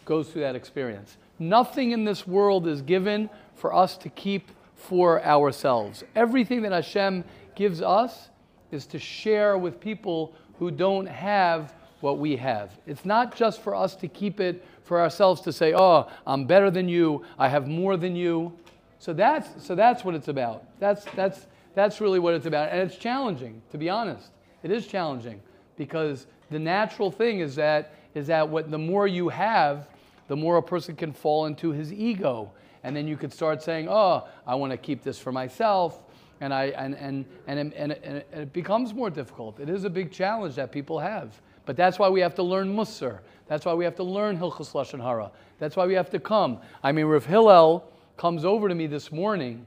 goes 0.06 0.30
through 0.30 0.42
that 0.42 0.56
experience. 0.56 1.18
Nothing 1.40 1.92
in 1.92 2.06
this 2.06 2.28
world 2.28 2.68
is 2.68 2.82
given 2.82 3.30
for 3.56 3.74
us 3.74 3.98
to 3.98 4.10
keep 4.10 4.52
for 4.76 5.24
ourselves. 5.26 6.04
Everything 6.16 6.62
that 6.62 6.72
Hashem 6.72 7.24
gives 7.56 7.82
us 7.82 8.30
is 8.72 8.86
to 8.88 9.00
share 9.00 9.58
with 9.58 9.80
people 9.80 10.34
who 10.60 10.72
don't 10.72 11.08
have 11.08 11.74
what 12.02 12.20
we 12.20 12.36
have. 12.36 12.78
It's 12.86 13.06
not 13.06 13.36
just 13.36 13.62
for 13.62 13.76
us 13.76 13.96
to 13.98 14.08
keep 14.08 14.40
it 14.40 14.64
for 14.84 15.02
ourselves 15.02 15.42
to 15.42 15.54
say, 15.54 15.74
"Oh, 15.74 16.08
I'm 16.26 16.46
better 16.46 16.70
than 16.70 16.88
you. 16.88 17.24
I 17.38 17.48
have 17.50 17.68
more 17.68 17.98
than 17.98 18.16
you." 18.16 18.54
So 19.00 19.14
that's 19.14 19.64
so 19.64 19.76
that's 19.76 20.04
what 20.04 20.16
it's 20.16 20.28
about. 20.28 20.64
That's 20.80 21.06
that's 21.16 21.48
that's 21.76 22.02
really 22.02 22.20
what 22.20 22.34
it's 22.34 22.46
about. 22.46 22.70
And 22.70 22.80
it's 22.80 22.98
challenging, 22.98 23.62
to 23.72 23.78
be 23.78 23.90
honest. 23.90 24.30
It 24.64 24.72
is 24.72 24.88
challenging 24.88 25.42
because 25.76 26.26
the 26.50 26.60
natural 26.60 27.12
thing 27.12 27.40
is 27.40 27.56
that 27.56 27.94
is 28.16 28.28
that 28.28 28.48
what 28.50 28.72
the 28.72 28.78
more 28.78 29.08
you 29.08 29.30
have, 29.30 29.88
the 30.28 30.36
more 30.36 30.58
a 30.58 30.64
person 30.64 30.96
can 30.96 31.14
fall 31.14 31.46
into 31.46 31.72
his 31.72 31.94
ego. 31.94 32.52
And 32.84 32.96
then 32.96 33.08
you 33.08 33.18
could 33.18 33.34
start 33.34 33.62
saying, 33.62 33.88
"Oh, 33.90 34.28
I 34.46 34.56
want 34.56 34.72
to 34.72 34.78
keep 34.78 35.04
this 35.04 35.20
for 35.20 35.32
myself." 35.32 36.04
And, 36.40 36.54
I, 36.54 36.66
and, 36.66 36.96
and, 36.96 37.26
and, 37.48 37.74
and, 37.74 37.92
and 37.94 38.24
it 38.32 38.54
becomes 38.54 38.94
more 38.94 39.10
difficult. 39.10 39.60
It 39.60 39.70
is 39.70 39.86
a 39.86 39.90
big 39.90 40.12
challenge 40.12 40.56
that 40.56 40.72
people 40.72 41.00
have. 41.00 41.42
But 41.68 41.76
that's 41.76 42.00
why 42.00 42.08
we 42.08 42.22
have 42.22 42.34
to 42.36 42.44
learn 42.44 42.74
Musar. 42.74 43.20
That's 43.48 43.66
why 43.66 43.74
we 43.74 43.84
have 43.84 43.96
to 43.96 44.04
learn 44.04 44.38
Hilchus 44.40 44.72
Lashon 44.72 45.04
Hara. 45.04 45.32
That's 45.60 45.76
why 45.76 45.86
we 45.86 45.94
have 45.96 46.10
to 46.12 46.20
come. 46.20 46.60
I 46.82 46.94
mean, 46.94 47.06
Rav 47.06 47.26
Hillel 47.26 47.92
comes 48.16 48.46
over 48.46 48.70
to 48.70 48.74
me 48.74 48.88
this 48.88 49.12
morning 49.12 49.66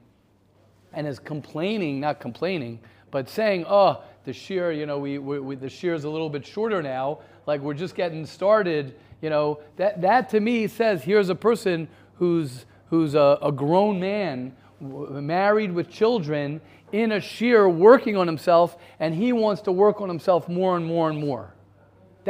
and 0.95 1.07
is 1.07 1.19
complaining, 1.19 2.01
not 2.01 2.19
complaining, 2.19 2.81
but 3.11 3.29
saying, 3.29 3.67
oh, 3.69 4.03
the 4.25 4.33
shiur, 4.33 4.77
you 4.77 4.87
know, 4.87 4.99
we, 4.99 5.19
we, 5.19 5.41
we, 5.41 5.57
the 5.57 5.67
shiur 5.67 5.95
is 5.95 6.05
a 6.05 6.09
little 6.09 6.31
bit 6.31 6.47
shorter 6.47 6.83
now. 6.83 7.19
Like 7.47 7.61
we're 7.61 7.75
just 7.75 7.95
getting 7.95 8.25
started. 8.25 8.97
You 9.21 9.29
know, 9.29 9.61
that, 9.77 10.01
that 10.01 10.31
to 10.31 10.41
me 10.41 10.69
says 10.69 11.03
here's 11.03 11.29
a 11.29 11.35
person 11.35 11.87
who's, 12.15 12.65
who's 12.89 13.15
a, 13.15 13.39
a 13.43 13.53
grown 13.53 14.01
man 14.01 14.57
married 14.81 15.71
with 15.71 15.91
children 15.91 16.63
in 16.93 17.13
a 17.13 17.17
shiur 17.17 17.71
working 17.71 18.17
on 18.17 18.27
himself 18.27 18.79
and 19.01 19.15
he 19.15 19.35
wants 19.35 19.61
to 19.63 19.73
work 19.73 20.01
on 20.01 20.09
himself 20.09 20.49
more 20.49 20.79
and 20.79 20.87
more 20.87 21.11
and 21.11 21.19
more 21.19 21.53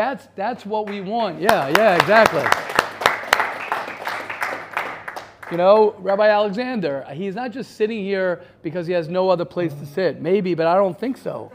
that's 0.00 0.28
that's 0.34 0.64
what 0.64 0.88
we 0.88 1.02
want 1.02 1.38
yeah 1.38 1.70
yeah 1.76 1.94
exactly 1.94 2.42
you 5.50 5.58
know 5.58 5.94
rabbi 5.98 6.28
alexander 6.28 7.04
he's 7.12 7.34
not 7.34 7.50
just 7.50 7.76
sitting 7.76 8.02
here 8.02 8.40
because 8.62 8.86
he 8.86 8.94
has 8.94 9.08
no 9.08 9.28
other 9.28 9.44
place 9.44 9.74
to 9.74 9.84
sit 9.84 10.18
maybe 10.22 10.54
but 10.54 10.66
i 10.66 10.74
don't 10.74 10.98
think 10.98 11.18
so 11.18 11.52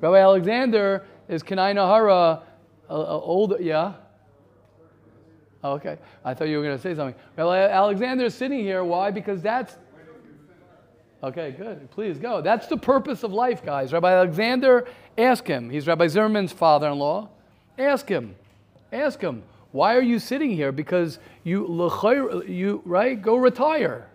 rabbi 0.00 0.18
alexander 0.18 1.06
is 1.28 1.40
kanai 1.44 1.72
nahara 1.72 2.42
uh, 2.90 3.18
older 3.34 3.58
yeah 3.60 3.94
Oh, 5.64 5.74
okay. 5.74 5.96
I 6.24 6.34
thought 6.34 6.48
you 6.48 6.56
were 6.56 6.64
going 6.64 6.76
to 6.76 6.82
say 6.82 6.92
something. 6.92 7.14
Rabbi 7.36 7.68
Alexander 7.68 8.24
is 8.24 8.34
sitting 8.34 8.58
here. 8.58 8.82
Why? 8.82 9.12
Because 9.12 9.40
that's 9.42 9.76
Okay, 11.24 11.52
good. 11.52 11.88
Please 11.92 12.18
go. 12.18 12.40
That's 12.40 12.66
the 12.66 12.76
purpose 12.76 13.22
of 13.22 13.32
life, 13.32 13.64
guys. 13.64 13.92
Rabbi 13.92 14.12
Alexander, 14.12 14.88
ask 15.16 15.46
him. 15.46 15.70
He's 15.70 15.86
Rabbi 15.86 16.08
Zimmerman's 16.08 16.52
father 16.52 16.88
in 16.88 16.98
law. 16.98 17.28
Ask 17.78 18.08
him. 18.08 18.34
Ask 18.92 19.20
him. 19.20 19.42
Why 19.72 19.96
are 19.96 20.02
you 20.02 20.18
sitting 20.18 20.50
here? 20.50 20.70
Because 20.72 21.18
you, 21.44 21.66
you, 22.46 22.82
right? 22.84 23.20
Go 23.20 23.36
retire. 23.36 24.08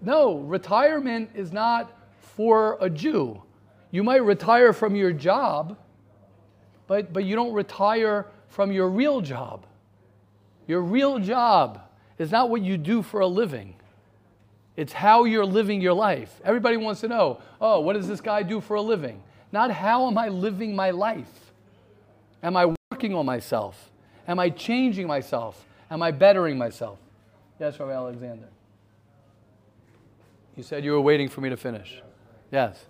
No, 0.00 0.38
retirement 0.38 1.30
is 1.34 1.52
not 1.52 1.96
for 2.18 2.76
a 2.80 2.90
Jew. 2.90 3.42
You 3.90 4.02
might 4.02 4.24
retire 4.24 4.72
from 4.72 4.96
your 4.96 5.12
job, 5.12 5.78
but, 6.86 7.12
but 7.12 7.24
you 7.24 7.36
don't 7.36 7.52
retire 7.52 8.26
from 8.48 8.72
your 8.72 8.88
real 8.88 9.20
job. 9.20 9.66
Your 10.66 10.82
real 10.82 11.18
job 11.18 11.80
is 12.18 12.30
not 12.30 12.50
what 12.50 12.62
you 12.62 12.76
do 12.76 13.02
for 13.02 13.20
a 13.20 13.26
living. 13.26 13.74
It's 14.76 14.92
how 14.92 15.24
you're 15.24 15.46
living 15.46 15.80
your 15.80 15.92
life. 15.92 16.40
Everybody 16.44 16.76
wants 16.76 17.00
to 17.02 17.08
know, 17.08 17.40
oh, 17.60 17.80
what 17.80 17.92
does 17.92 18.08
this 18.08 18.20
guy 18.20 18.42
do 18.42 18.60
for 18.60 18.74
a 18.74 18.82
living? 18.82 19.22
Not 19.52 19.70
how 19.70 20.08
am 20.08 20.18
I 20.18 20.28
living 20.28 20.74
my 20.74 20.90
life? 20.90 21.43
Am 22.44 22.58
I 22.58 22.74
working 22.92 23.14
on 23.14 23.24
myself? 23.24 23.90
Am 24.28 24.38
I 24.38 24.50
changing 24.50 25.06
myself? 25.06 25.64
Am 25.90 26.02
I 26.02 26.10
bettering 26.10 26.58
myself? 26.58 26.98
Yes, 27.58 27.80
Rabbi 27.80 27.92
Alexander. 27.92 28.48
You 30.54 30.62
said 30.62 30.84
you 30.84 30.92
were 30.92 31.00
waiting 31.00 31.30
for 31.30 31.40
me 31.40 31.48
to 31.48 31.56
finish. 31.56 32.02
Yes. 32.52 32.84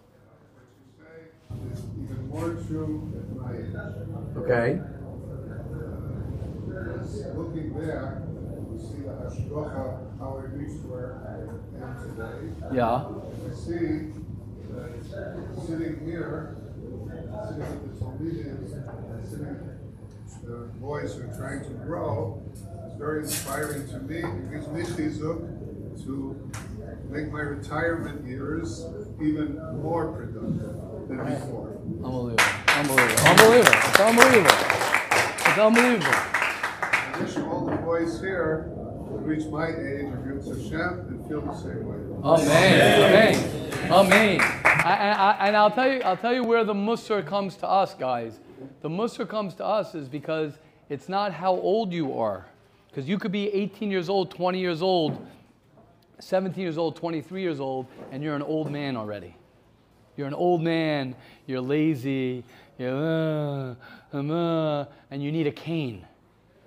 even 1.52 2.28
more 2.28 2.50
true 2.66 3.12
at 3.16 3.36
my 3.36 3.56
age. 3.56 3.74
Okay. 4.36 4.80
Looking 7.36 7.70
back, 7.74 8.22
we 8.68 8.78
see 8.78 9.02
the 9.02 9.10
hashgacha, 9.10 10.18
how 10.18 10.42
I 10.42 10.46
reached 10.50 10.84
where 10.86 11.22
I 11.22 11.30
am 11.80 11.94
today. 12.02 12.74
Yeah. 12.74 13.04
I 13.04 13.54
see 13.54 14.10
that 15.12 15.64
sitting 15.64 16.00
here, 16.04 16.56
the 20.44 20.68
boys 20.80 21.14
who 21.14 21.22
are 21.22 21.36
trying 21.36 21.62
to 21.64 21.70
grow, 21.84 22.42
it's 22.50 22.62
very 22.98 23.22
inspiring 23.22 23.88
to 23.88 23.98
me. 24.00 24.18
It 24.18 24.50
gives 24.50 24.68
me 24.68 24.82
chizuk 24.82 26.04
to 26.04 26.50
make 27.08 27.30
my 27.30 27.40
retirement 27.40 28.26
years 28.26 28.84
even 29.20 29.56
more 29.80 30.12
productive 30.12 31.08
than 31.08 31.18
before. 31.18 31.78
Unbelievable. 32.04 32.44
Unbelievable. 32.68 33.26
Unbelievable. 33.26 33.72
It's 33.72 34.00
unbelievable. 34.00 34.56
It's 35.46 35.58
unbelievable. 35.58 36.14
I 36.14 37.18
wish 37.20 37.36
all 37.38 37.66
the 37.66 37.76
boys 37.76 38.20
here 38.20 38.72
would 38.74 39.24
reach 39.24 39.46
my 39.46 39.68
age 39.68 40.12
of 40.12 40.20
Yud 40.26 40.46
Hashem 40.46 41.06
and 41.08 41.28
feel 41.28 41.40
the 41.40 41.54
same 41.54 41.86
way. 41.86 41.98
Amen. 42.24 43.02
Amen. 43.02 43.92
Amen. 43.92 44.40
I, 44.40 44.63
And 45.44 45.56
I'll 45.56 45.70
tell 45.70 45.90
you, 45.90 46.02
I'll 46.02 46.16
tell 46.16 46.34
you 46.34 46.44
where 46.44 46.62
the 46.62 46.74
musar 46.74 47.26
comes 47.26 47.56
to 47.56 47.66
us, 47.66 47.94
guys. 47.94 48.38
The 48.82 48.88
musar 48.90 49.26
comes 49.26 49.54
to 49.54 49.64
us 49.64 49.94
is 49.94 50.10
because 50.10 50.58
it's 50.90 51.08
not 51.08 51.32
how 51.32 51.52
old 51.52 51.90
you 51.90 52.18
are. 52.18 52.44
Because 52.88 53.08
you 53.08 53.18
could 53.18 53.32
be 53.32 53.48
18 53.48 53.90
years 53.90 54.10
old, 54.10 54.30
20 54.30 54.60
years 54.60 54.82
old, 54.82 55.26
17 56.20 56.62
years 56.62 56.76
old, 56.76 56.96
23 56.96 57.40
years 57.40 57.60
old, 57.60 57.86
and 58.12 58.22
you're 58.22 58.36
an 58.36 58.42
old 58.42 58.70
man 58.70 58.94
already. 58.94 59.34
You're 60.18 60.28
an 60.28 60.34
old 60.34 60.60
man, 60.60 61.16
you're 61.46 61.62
lazy, 61.62 62.44
you're, 62.78 63.76
uh, 64.12 64.16
uh, 64.18 64.84
and 65.10 65.22
you 65.22 65.32
need 65.32 65.46
a 65.46 65.52
cane. 65.52 66.06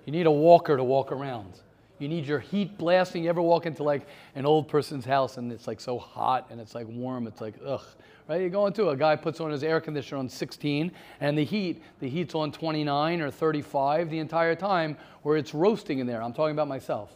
You 0.06 0.12
need 0.12 0.26
a 0.26 0.30
walker 0.30 0.76
to 0.76 0.82
walk 0.82 1.12
around. 1.12 1.60
You 1.98 2.08
need 2.08 2.26
your 2.26 2.38
heat 2.38 2.78
blasting. 2.78 3.24
You 3.24 3.30
ever 3.30 3.42
walk 3.42 3.66
into 3.66 3.82
like 3.82 4.06
an 4.34 4.46
old 4.46 4.68
person's 4.68 5.04
house 5.04 5.36
and 5.36 5.52
it's 5.52 5.66
like 5.66 5.80
so 5.80 5.98
hot 5.98 6.46
and 6.50 6.60
it's 6.60 6.74
like 6.74 6.86
warm, 6.88 7.26
it's 7.26 7.40
like, 7.40 7.54
ugh, 7.64 7.84
right? 8.28 8.40
You 8.40 8.48
go 8.48 8.66
into 8.66 8.90
a 8.90 8.96
guy 8.96 9.16
puts 9.16 9.40
on 9.40 9.50
his 9.50 9.62
air 9.62 9.80
conditioner 9.80 10.18
on 10.18 10.28
16 10.28 10.92
and 11.20 11.36
the 11.36 11.44
heat, 11.44 11.82
the 12.00 12.08
heat's 12.08 12.34
on 12.34 12.52
29 12.52 13.20
or 13.20 13.30
35 13.30 14.10
the 14.10 14.18
entire 14.18 14.54
time 14.54 14.96
where 15.22 15.36
it's 15.36 15.54
roasting 15.54 15.98
in 15.98 16.06
there. 16.06 16.22
I'm 16.22 16.32
talking 16.32 16.52
about 16.52 16.68
myself 16.68 17.10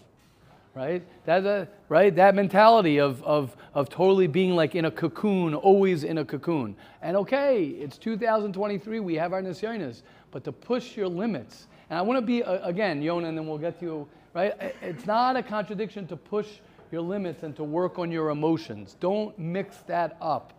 right? 0.75 1.03
That, 1.25 1.47
uh, 1.47 1.67
right? 1.89 2.15
That 2.15 2.35
mentality 2.35 2.99
of, 2.99 3.23
of, 3.25 3.57
of 3.75 3.89
totally 3.89 4.27
being 4.27 4.55
like 4.57 4.75
in 4.75 4.87
a 4.87 4.91
cocoon, 4.91 5.55
always 5.55 6.05
in 6.05 6.19
a 6.19 6.25
cocoon. 6.25 6.77
And 7.03 7.17
okay, 7.19 7.65
it's 7.65 7.99
2023, 7.99 9.01
we 9.01 9.15
have 9.15 9.33
our 9.33 9.43
nisyonis, 9.43 10.03
but 10.31 10.45
to 10.45 10.53
push 10.53 10.97
your 10.97 11.09
limits. 11.09 11.67
And 11.91 11.99
I 11.99 12.03
want 12.03 12.19
to 12.19 12.25
be, 12.25 12.43
uh, 12.43 12.67
again, 12.67 13.03
Yona, 13.03 13.29
and 13.29 13.37
then 13.37 13.47
we'll 13.47 13.59
get 13.59 13.79
to 13.81 13.85
you, 13.85 14.09
right? 14.35 14.55
It's 14.81 15.07
not 15.07 15.37
a 15.37 15.43
contradiction 15.43 16.07
to 16.09 16.17
push 16.17 16.49
your 16.91 17.03
limits 17.03 17.43
and 17.43 17.57
to 17.57 17.65
work 17.65 17.99
on 17.99 18.11
your 18.11 18.31
emotions. 18.31 18.97
Don't 19.01 19.39
mix 19.39 19.79
that 19.87 20.17
up. 20.21 20.53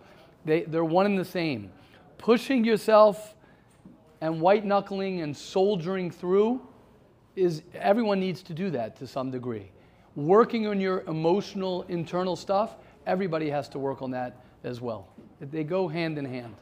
They, 0.46 0.64
they're 0.64 0.84
one 0.84 1.06
and 1.06 1.18
the 1.18 1.26
same. 1.26 1.72
Pushing 2.18 2.64
yourself 2.64 3.36
and 4.22 4.42
white 4.42 4.66
knuckling 4.66 5.22
and 5.22 5.36
soldiering 5.36 6.10
through 6.10 6.62
is 7.36 7.64
everyone 7.74 8.20
needs 8.20 8.42
to 8.44 8.54
do 8.54 8.70
that 8.72 8.96
to 8.98 9.08
some 9.08 9.32
degree 9.32 9.72
working 10.16 10.68
on 10.68 10.80
your 10.80 11.02
emotional 11.02 11.84
internal 11.84 12.36
stuff, 12.36 12.76
everybody 13.06 13.50
has 13.50 13.68
to 13.70 13.80
work 13.80 14.02
on 14.02 14.12
that 14.12 14.38
as 14.64 14.82
well. 14.82 15.08
They 15.40 15.64
go 15.64 15.88
hand 15.88 16.18
in 16.18 16.26
hand. 16.26 16.56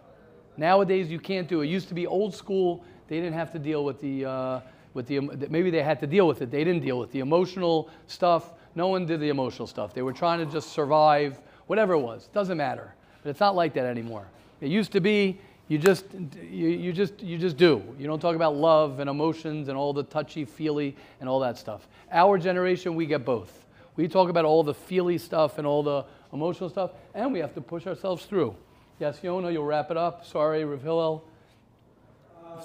Nowadays, 0.57 1.09
you 1.09 1.19
can't 1.19 1.47
do 1.47 1.61
it. 1.61 1.65
it 1.65 1.69
used 1.69 1.87
to 1.89 1.93
be 1.93 2.07
old 2.07 2.33
school. 2.33 2.83
They 3.07 3.17
didn't 3.17 3.33
have 3.33 3.51
to 3.51 3.59
deal 3.59 3.83
with 3.83 3.99
the, 3.99 4.25
uh, 4.25 4.61
with 4.93 5.07
the, 5.07 5.19
maybe 5.19 5.69
they 5.69 5.83
had 5.83 5.99
to 6.01 6.07
deal 6.07 6.27
with 6.27 6.41
it. 6.41 6.51
They 6.51 6.63
didn't 6.63 6.81
deal 6.81 6.99
with 6.99 7.11
the 7.11 7.19
emotional 7.19 7.89
stuff. 8.07 8.53
No 8.75 8.87
one 8.87 9.05
did 9.05 9.19
the 9.19 9.29
emotional 9.29 9.67
stuff. 9.67 9.93
They 9.93 10.01
were 10.01 10.13
trying 10.13 10.39
to 10.39 10.51
just 10.51 10.71
survive, 10.71 11.39
whatever 11.67 11.93
it 11.93 11.99
was. 11.99 12.27
Doesn't 12.33 12.57
matter. 12.57 12.93
But 13.23 13.29
it's 13.29 13.39
not 13.39 13.55
like 13.55 13.73
that 13.73 13.85
anymore. 13.85 14.27
It 14.59 14.69
used 14.69 14.91
to 14.93 15.01
be 15.01 15.39
you 15.67 15.77
just 15.77 16.05
you, 16.41 16.67
you 16.67 16.91
just 16.91 17.21
you 17.21 17.37
just 17.37 17.55
do 17.55 17.81
you 17.97 18.05
don't 18.05 18.19
talk 18.19 18.35
about 18.35 18.55
love 18.55 18.99
and 18.99 19.09
emotions 19.09 19.69
and 19.69 19.77
all 19.77 19.93
the 19.93 20.03
touchy 20.03 20.43
feely 20.43 20.97
and 21.21 21.29
all 21.29 21.39
that 21.39 21.57
stuff 21.57 21.87
our 22.11 22.37
generation 22.37 22.93
we 22.93 23.05
get 23.05 23.23
both 23.23 23.65
we 23.95 24.05
talk 24.05 24.29
about 24.29 24.43
all 24.43 24.63
the 24.63 24.73
feely 24.73 25.17
stuff 25.17 25.59
and 25.59 25.65
all 25.65 25.81
the 25.81 26.03
emotional 26.33 26.69
stuff 26.69 26.91
and 27.13 27.31
we 27.31 27.39
have 27.39 27.53
to 27.53 27.61
push 27.61 27.87
ourselves 27.87 28.25
through 28.25 28.53
yes 28.99 29.19
yona 29.23 29.53
you'll 29.53 29.63
wrap 29.63 29.89
it 29.91 29.95
up 29.95 30.25
sorry 30.25 30.65
rav 30.65 30.81
hillel 30.81 31.23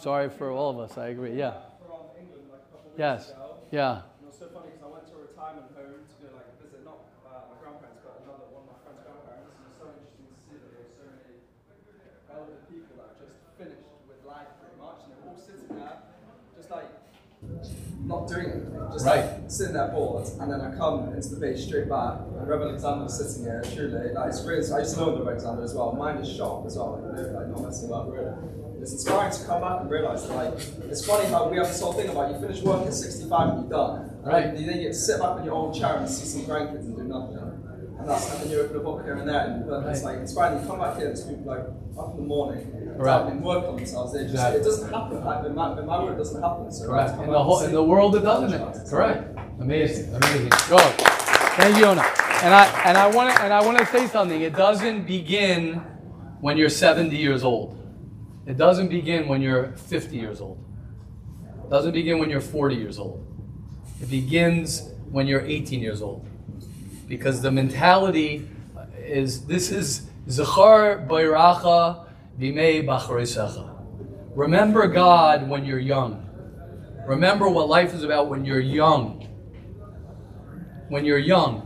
sorry 0.00 0.28
for 0.28 0.50
all 0.50 0.70
of 0.70 0.78
us. 0.78 0.98
I 0.98 1.08
agree. 1.08 1.32
Yeah. 1.32 1.52
from 1.86 2.00
England 2.20 2.44
like 2.50 2.60
a 2.60 2.76
couple 2.76 2.78
of 2.80 2.85
weeks 2.85 2.85
Yes. 2.98 3.30
ago. 3.30 3.56
Yeah. 3.70 3.92
And 3.92 4.24
it 4.24 4.26
was 4.26 4.38
so 4.38 4.48
funny 4.52 4.72
because 4.72 4.84
I 4.84 4.90
went 4.92 5.04
to 5.08 5.14
a 5.16 5.22
retirement 5.28 5.68
home 5.76 6.00
to 6.06 6.16
go 6.22 6.28
like 6.36 6.48
visit 6.62 6.80
not 6.84 6.98
uh, 7.26 7.52
my 7.52 7.56
grandparents 7.60 8.00
but 8.04 8.24
another 8.24 8.46
one 8.52 8.64
of 8.64 8.68
my 8.72 8.78
friend's 8.84 9.02
grandparents. 9.04 9.52
And 9.52 9.62
it 9.62 9.68
was 9.68 9.76
so 9.76 9.84
interesting 9.92 10.26
to 10.32 10.36
see 10.40 10.54
that 10.56 10.70
there 10.72 10.80
were 10.80 10.92
so 10.96 11.04
many 11.12 11.36
elder 12.32 12.56
people 12.72 12.94
that 13.00 13.10
just 13.20 13.36
finished 13.60 13.84
with 14.08 14.20
life 14.24 14.48
pretty 14.60 14.76
much, 14.80 14.98
and 15.04 15.10
they're 15.12 15.28
all 15.28 15.36
sitting 15.36 15.68
there, 15.76 15.96
just 16.56 16.70
like 16.72 16.88
not 18.06 18.28
doing 18.28 18.46
anything, 18.54 18.80
just 18.92 19.04
Right. 19.04 19.24
like 19.26 19.50
sitting 19.50 19.74
there 19.76 19.88
bored. 19.92 20.24
And 20.40 20.46
then 20.48 20.60
I 20.62 20.70
come 20.72 21.12
into 21.12 21.28
the 21.36 21.40
beach 21.42 21.66
straight 21.68 21.88
back, 21.90 22.22
and 22.22 22.48
Reverend 22.48 22.70
Alexander 22.80 23.04
was 23.04 23.18
sitting 23.18 23.44
here. 23.44 23.60
Truly, 23.60 24.12
like 24.14 24.28
it's 24.32 24.40
really, 24.46 24.62
I 24.72 24.80
used 24.80 24.94
to 24.94 25.00
know 25.00 25.10
Reverend 25.20 25.28
Alexander 25.42 25.62
as 25.68 25.74
well. 25.74 25.92
Mine 25.92 26.16
is 26.24 26.30
shocked 26.32 26.66
as 26.70 26.76
well, 26.80 26.96
like, 27.02 27.28
like 27.34 27.48
not 27.52 27.60
messing 27.66 27.88
about 27.92 28.08
really. 28.12 28.32
It's 28.86 28.92
inspiring 28.92 29.32
to 29.32 29.44
come 29.46 29.60
back 29.62 29.80
and 29.80 29.90
realise 29.90 30.22
that 30.22 30.36
like 30.36 30.54
it's 30.88 31.04
funny 31.04 31.26
how 31.26 31.48
we 31.48 31.56
have 31.56 31.66
this 31.66 31.80
whole 31.80 31.92
thing 31.92 32.08
about 32.08 32.32
you 32.32 32.38
finish 32.38 32.62
work 32.62 32.86
at 32.86 32.94
65 32.94 33.48
and 33.48 33.60
you're 33.62 33.68
done. 33.70 34.10
And 34.22 34.24
Right. 34.24 34.44
then 34.54 34.60
you 34.62 34.64
then 34.70 34.80
get 34.80 34.92
to 34.92 34.94
sit 34.94 35.18
back 35.20 35.38
in 35.40 35.44
your 35.44 35.54
old 35.54 35.74
chair 35.74 35.96
and 35.96 36.08
see 36.08 36.24
some 36.24 36.42
grandkids 36.42 36.86
and 36.86 36.96
do 36.96 37.02
nothing. 37.02 37.36
And 37.98 38.08
that's 38.08 38.30
and 38.32 38.42
then 38.44 38.50
you 38.52 38.60
open 38.60 38.76
a 38.76 38.78
book 38.78 39.02
here 39.02 39.14
and 39.14 39.28
there, 39.28 39.40
and 39.40 39.66
but 39.68 39.86
it's 39.86 40.04
like 40.04 40.18
inspiring. 40.18 40.60
You 40.62 40.68
come 40.68 40.78
back 40.78 40.98
here, 40.98 41.08
and 41.08 41.16
there's 41.16 41.26
people 41.26 41.46
like 41.46 41.64
up 41.98 42.10
in 42.12 42.16
the 42.18 42.28
morning, 42.28 42.94
Right. 42.96 43.26
and 43.26 43.42
work 43.42 43.64
on 43.66 43.74
themselves. 43.74 44.12
They 44.12 44.20
just 44.20 44.34
Exactly. 44.34 44.60
it 44.60 44.64
doesn't 44.64 44.92
happen. 44.92 45.24
Like 45.24 45.44
in 45.46 45.54
my, 45.56 45.78
in 45.80 45.84
my 45.86 45.98
world, 45.98 46.12
it 46.12 46.18
doesn't 46.18 46.40
happen. 46.40 46.70
So 46.70 46.86
Correct. 46.86 47.18
In 47.20 47.30
the 47.32 47.42
whole 47.42 47.60
in 47.62 47.72
the 47.72 47.82
world, 47.82 48.14
it 48.14 48.20
doesn't. 48.22 48.52
It? 48.52 48.88
Correct. 48.88 49.36
Amazing. 49.58 50.14
Amazing. 50.14 50.50
Go. 50.70 50.78
Thank 51.58 51.76
you, 51.78 51.86
Ona. 51.86 52.04
And 52.44 52.54
I 52.54 52.64
and 52.84 52.96
I 52.96 53.08
want 53.08 53.34
to 53.34 53.42
and 53.42 53.52
I 53.52 53.66
want 53.66 53.78
to 53.78 53.86
say 53.86 54.06
something. 54.06 54.40
It 54.42 54.54
doesn't 54.54 55.08
begin 55.08 55.82
when 56.40 56.56
you're 56.56 56.68
70 56.68 57.16
years 57.16 57.42
old. 57.42 57.74
It 58.46 58.56
doesn't 58.56 58.88
begin 58.88 59.26
when 59.26 59.42
you're 59.42 59.72
50 59.72 60.16
years 60.16 60.40
old. 60.40 60.58
It 61.64 61.68
doesn't 61.68 61.92
begin 61.92 62.20
when 62.20 62.30
you're 62.30 62.40
40 62.40 62.76
years 62.76 62.98
old. 62.98 63.26
It 64.00 64.08
begins 64.08 64.88
when 65.10 65.26
you're 65.26 65.44
18 65.44 65.80
years 65.80 66.00
old. 66.00 66.28
Because 67.08 67.42
the 67.42 67.50
mentality 67.50 68.48
is 68.98 69.46
this 69.46 69.70
is 69.72 70.06
Zachar 70.28 71.04
Bayracha 71.08 72.06
Bimei 72.38 72.84
Bacharisecha. 72.84 73.72
Remember 74.36 74.86
God 74.86 75.48
when 75.48 75.64
you're 75.64 75.80
young. 75.80 76.22
Remember 77.06 77.48
what 77.48 77.68
life 77.68 77.94
is 77.94 78.04
about 78.04 78.28
when 78.28 78.44
you're 78.44 78.60
young. 78.60 79.26
When 80.88 81.04
you're 81.04 81.18
young. 81.18 81.62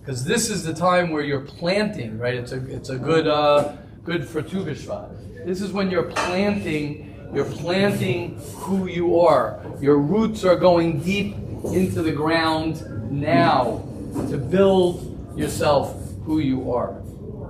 Because 0.00 0.24
this 0.24 0.50
is 0.50 0.62
the 0.62 0.74
time 0.74 1.10
where 1.10 1.22
you're 1.22 1.40
planting, 1.40 2.16
right? 2.18 2.34
It's 2.34 2.52
a, 2.52 2.64
it's 2.72 2.90
a 2.90 2.98
good, 2.98 3.26
uh, 3.26 3.76
good 4.04 4.28
for 4.28 4.40
Tu 4.40 4.64
B'Shvat. 4.64 5.25
This 5.46 5.60
is 5.60 5.70
when 5.70 5.92
you're 5.92 6.10
planting, 6.10 7.30
you're 7.32 7.44
planting 7.44 8.36
who 8.56 8.88
you 8.88 9.20
are. 9.20 9.64
Your 9.80 9.96
roots 9.96 10.42
are 10.42 10.56
going 10.56 10.98
deep 10.98 11.36
into 11.66 12.02
the 12.02 12.10
ground 12.10 12.82
now 13.12 13.84
to 14.28 14.38
build 14.38 15.38
yourself 15.38 16.02
who 16.24 16.40
you 16.40 16.72
are. 16.72 17.00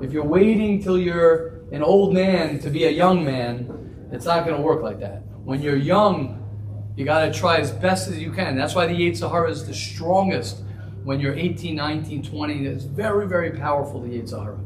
If 0.03 0.13
you're 0.13 0.27
waiting 0.27 0.83
till 0.83 0.99
you're 0.99 1.63
an 1.73 1.83
old 1.83 2.13
man 2.13 2.59
to 2.59 2.69
be 2.69 2.85
a 2.85 2.91
young 2.91 3.25
man, 3.25 4.11
it's 4.13 4.27
not 4.27 4.45
going 4.45 4.59
to 4.59 4.63
work 4.63 4.83
like 4.83 5.01
that. 5.01 5.23
When 5.45 5.63
you're 5.63 5.79
young, 5.79 6.93
you 6.97 7.07
got 7.07 7.25
to 7.25 7.33
try 7.33 7.57
as 7.57 7.71
best 7.71 8.09
as 8.09 8.19
you 8.19 8.31
can. 8.31 8.59
That's 8.59 8.75
why 8.75 8.87
the 8.87 8.93
Yetzer 8.93 9.21
Sahara 9.21 9.51
is 9.51 9.67
the 9.67 9.73
strongest 9.73 10.59
when 11.05 11.19
you're 11.19 11.35
18, 11.35 11.75
19, 11.75 12.25
20. 12.25 12.67
It's 12.67 12.85
very, 12.85 13.27
very 13.27 13.53
powerful, 13.53 14.03
the 14.03 14.09
Yetzer 14.09 14.29
Sahara. 14.29 14.66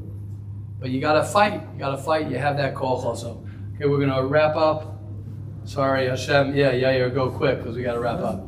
But 0.80 0.90
you 0.90 1.00
got 1.00 1.12
to 1.12 1.24
fight. 1.24 1.62
You 1.74 1.78
got 1.78 1.90
to 1.90 1.98
fight. 1.98 2.30
You 2.30 2.38
have 2.38 2.56
that 2.56 2.74
call 2.74 3.00
also. 3.06 3.46
Okay, 3.76 3.86
we're 3.86 4.04
to 4.06 4.24
wrap 4.24 4.56
up. 4.56 4.98
Sorry, 5.64 6.08
Hashem. 6.08 6.56
Yeah, 6.56 6.72
yeah, 6.72 6.90
yeah, 6.96 7.08
go 7.10 7.30
quick 7.30 7.58
because 7.58 7.76
we 7.76 7.82
got 7.82 7.94
to 7.94 8.00
wrap 8.00 8.20
up. 8.20 8.46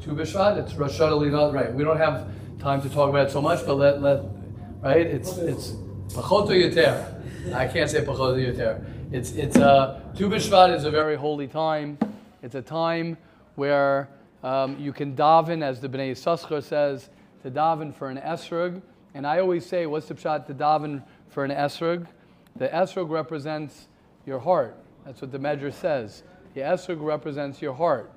Tu 0.00 0.12
B'Shvat, 0.12 0.58
it's 0.58 0.74
Rosh 0.74 0.98
Hashanah, 0.98 1.52
right? 1.52 1.74
We 1.74 1.84
don't 1.84 1.98
have 1.98 2.28
time 2.58 2.80
to 2.82 2.88
talk 2.88 3.10
about 3.10 3.28
it 3.28 3.30
so 3.30 3.42
much, 3.42 3.66
but 3.66 3.74
let, 3.74 4.00
let 4.00 4.22
right? 4.80 5.06
It's 5.06 5.36
it's 5.36 5.72
Pachot 6.08 6.48
Yoter. 6.48 7.54
I 7.54 7.66
can't 7.66 7.90
say 7.90 8.04
Pachot 8.04 8.36
Yoter. 8.38 8.84
It's 9.12 9.32
it's 9.32 9.56
uh, 9.56 10.00
Tu 10.16 10.28
B'Shvat 10.28 10.74
is 10.74 10.84
a 10.84 10.90
very 10.90 11.16
holy 11.16 11.48
time. 11.48 11.98
It's 12.42 12.54
a 12.54 12.62
time 12.62 13.18
where 13.56 14.08
um, 14.42 14.78
you 14.78 14.92
can 14.92 15.16
daven, 15.16 15.62
as 15.62 15.80
the 15.80 15.88
Bnei 15.88 16.12
Yissaschar 16.12 16.62
says, 16.62 17.10
to 17.42 17.50
daven 17.50 17.92
for 17.94 18.08
an 18.08 18.18
esrog. 18.18 18.80
And 19.14 19.26
I 19.26 19.40
always 19.40 19.66
say, 19.66 19.86
what's 19.86 20.08
the 20.08 20.14
pshat 20.14 20.46
to 20.46 20.54
daven 20.54 21.02
for 21.28 21.44
an 21.44 21.50
esrog? 21.50 22.06
The 22.56 22.68
esrog 22.68 23.10
represents 23.10 23.88
your 24.26 24.38
heart. 24.38 24.76
That's 25.04 25.20
what 25.22 25.32
the 25.32 25.38
Medrash 25.38 25.74
says. 25.74 26.22
The 26.54 26.60
esrog 26.60 26.98
represents 27.00 27.62
your 27.62 27.72
heart. 27.72 28.10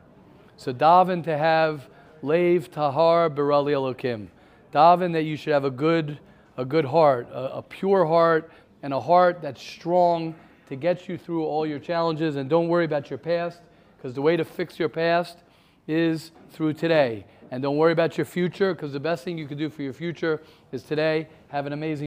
So 0.57 0.73
daven 0.73 1.23
to 1.23 1.37
have 1.37 1.89
leiv 2.21 2.69
tahar 2.69 3.29
berali 3.29 3.73
elokim. 3.73 4.27
Daven 4.73 5.13
that 5.13 5.23
you 5.23 5.35
should 5.35 5.53
have 5.53 5.65
a 5.65 5.71
good, 5.71 6.19
a 6.57 6.65
good 6.65 6.85
heart, 6.85 7.27
a, 7.31 7.57
a 7.57 7.61
pure 7.61 8.05
heart, 8.05 8.51
and 8.83 8.93
a 8.93 8.99
heart 8.99 9.41
that's 9.41 9.61
strong 9.61 10.35
to 10.67 10.75
get 10.75 11.07
you 11.07 11.17
through 11.17 11.45
all 11.45 11.65
your 11.65 11.79
challenges. 11.79 12.35
And 12.35 12.49
don't 12.49 12.67
worry 12.67 12.85
about 12.85 13.09
your 13.09 13.19
past, 13.19 13.61
because 13.97 14.13
the 14.13 14.21
way 14.21 14.37
to 14.37 14.45
fix 14.45 14.79
your 14.79 14.89
past 14.89 15.39
is 15.87 16.31
through 16.51 16.73
today. 16.73 17.25
And 17.51 17.61
don't 17.61 17.75
worry 17.75 17.91
about 17.91 18.17
your 18.17 18.25
future, 18.25 18.73
because 18.73 18.93
the 18.93 18.99
best 18.99 19.25
thing 19.25 19.37
you 19.37 19.45
can 19.45 19.57
do 19.57 19.69
for 19.69 19.81
your 19.81 19.91
future 19.91 20.41
is 20.71 20.83
today. 20.83 21.27
Have 21.49 21.65
an 21.67 21.73
amazing 21.73 21.99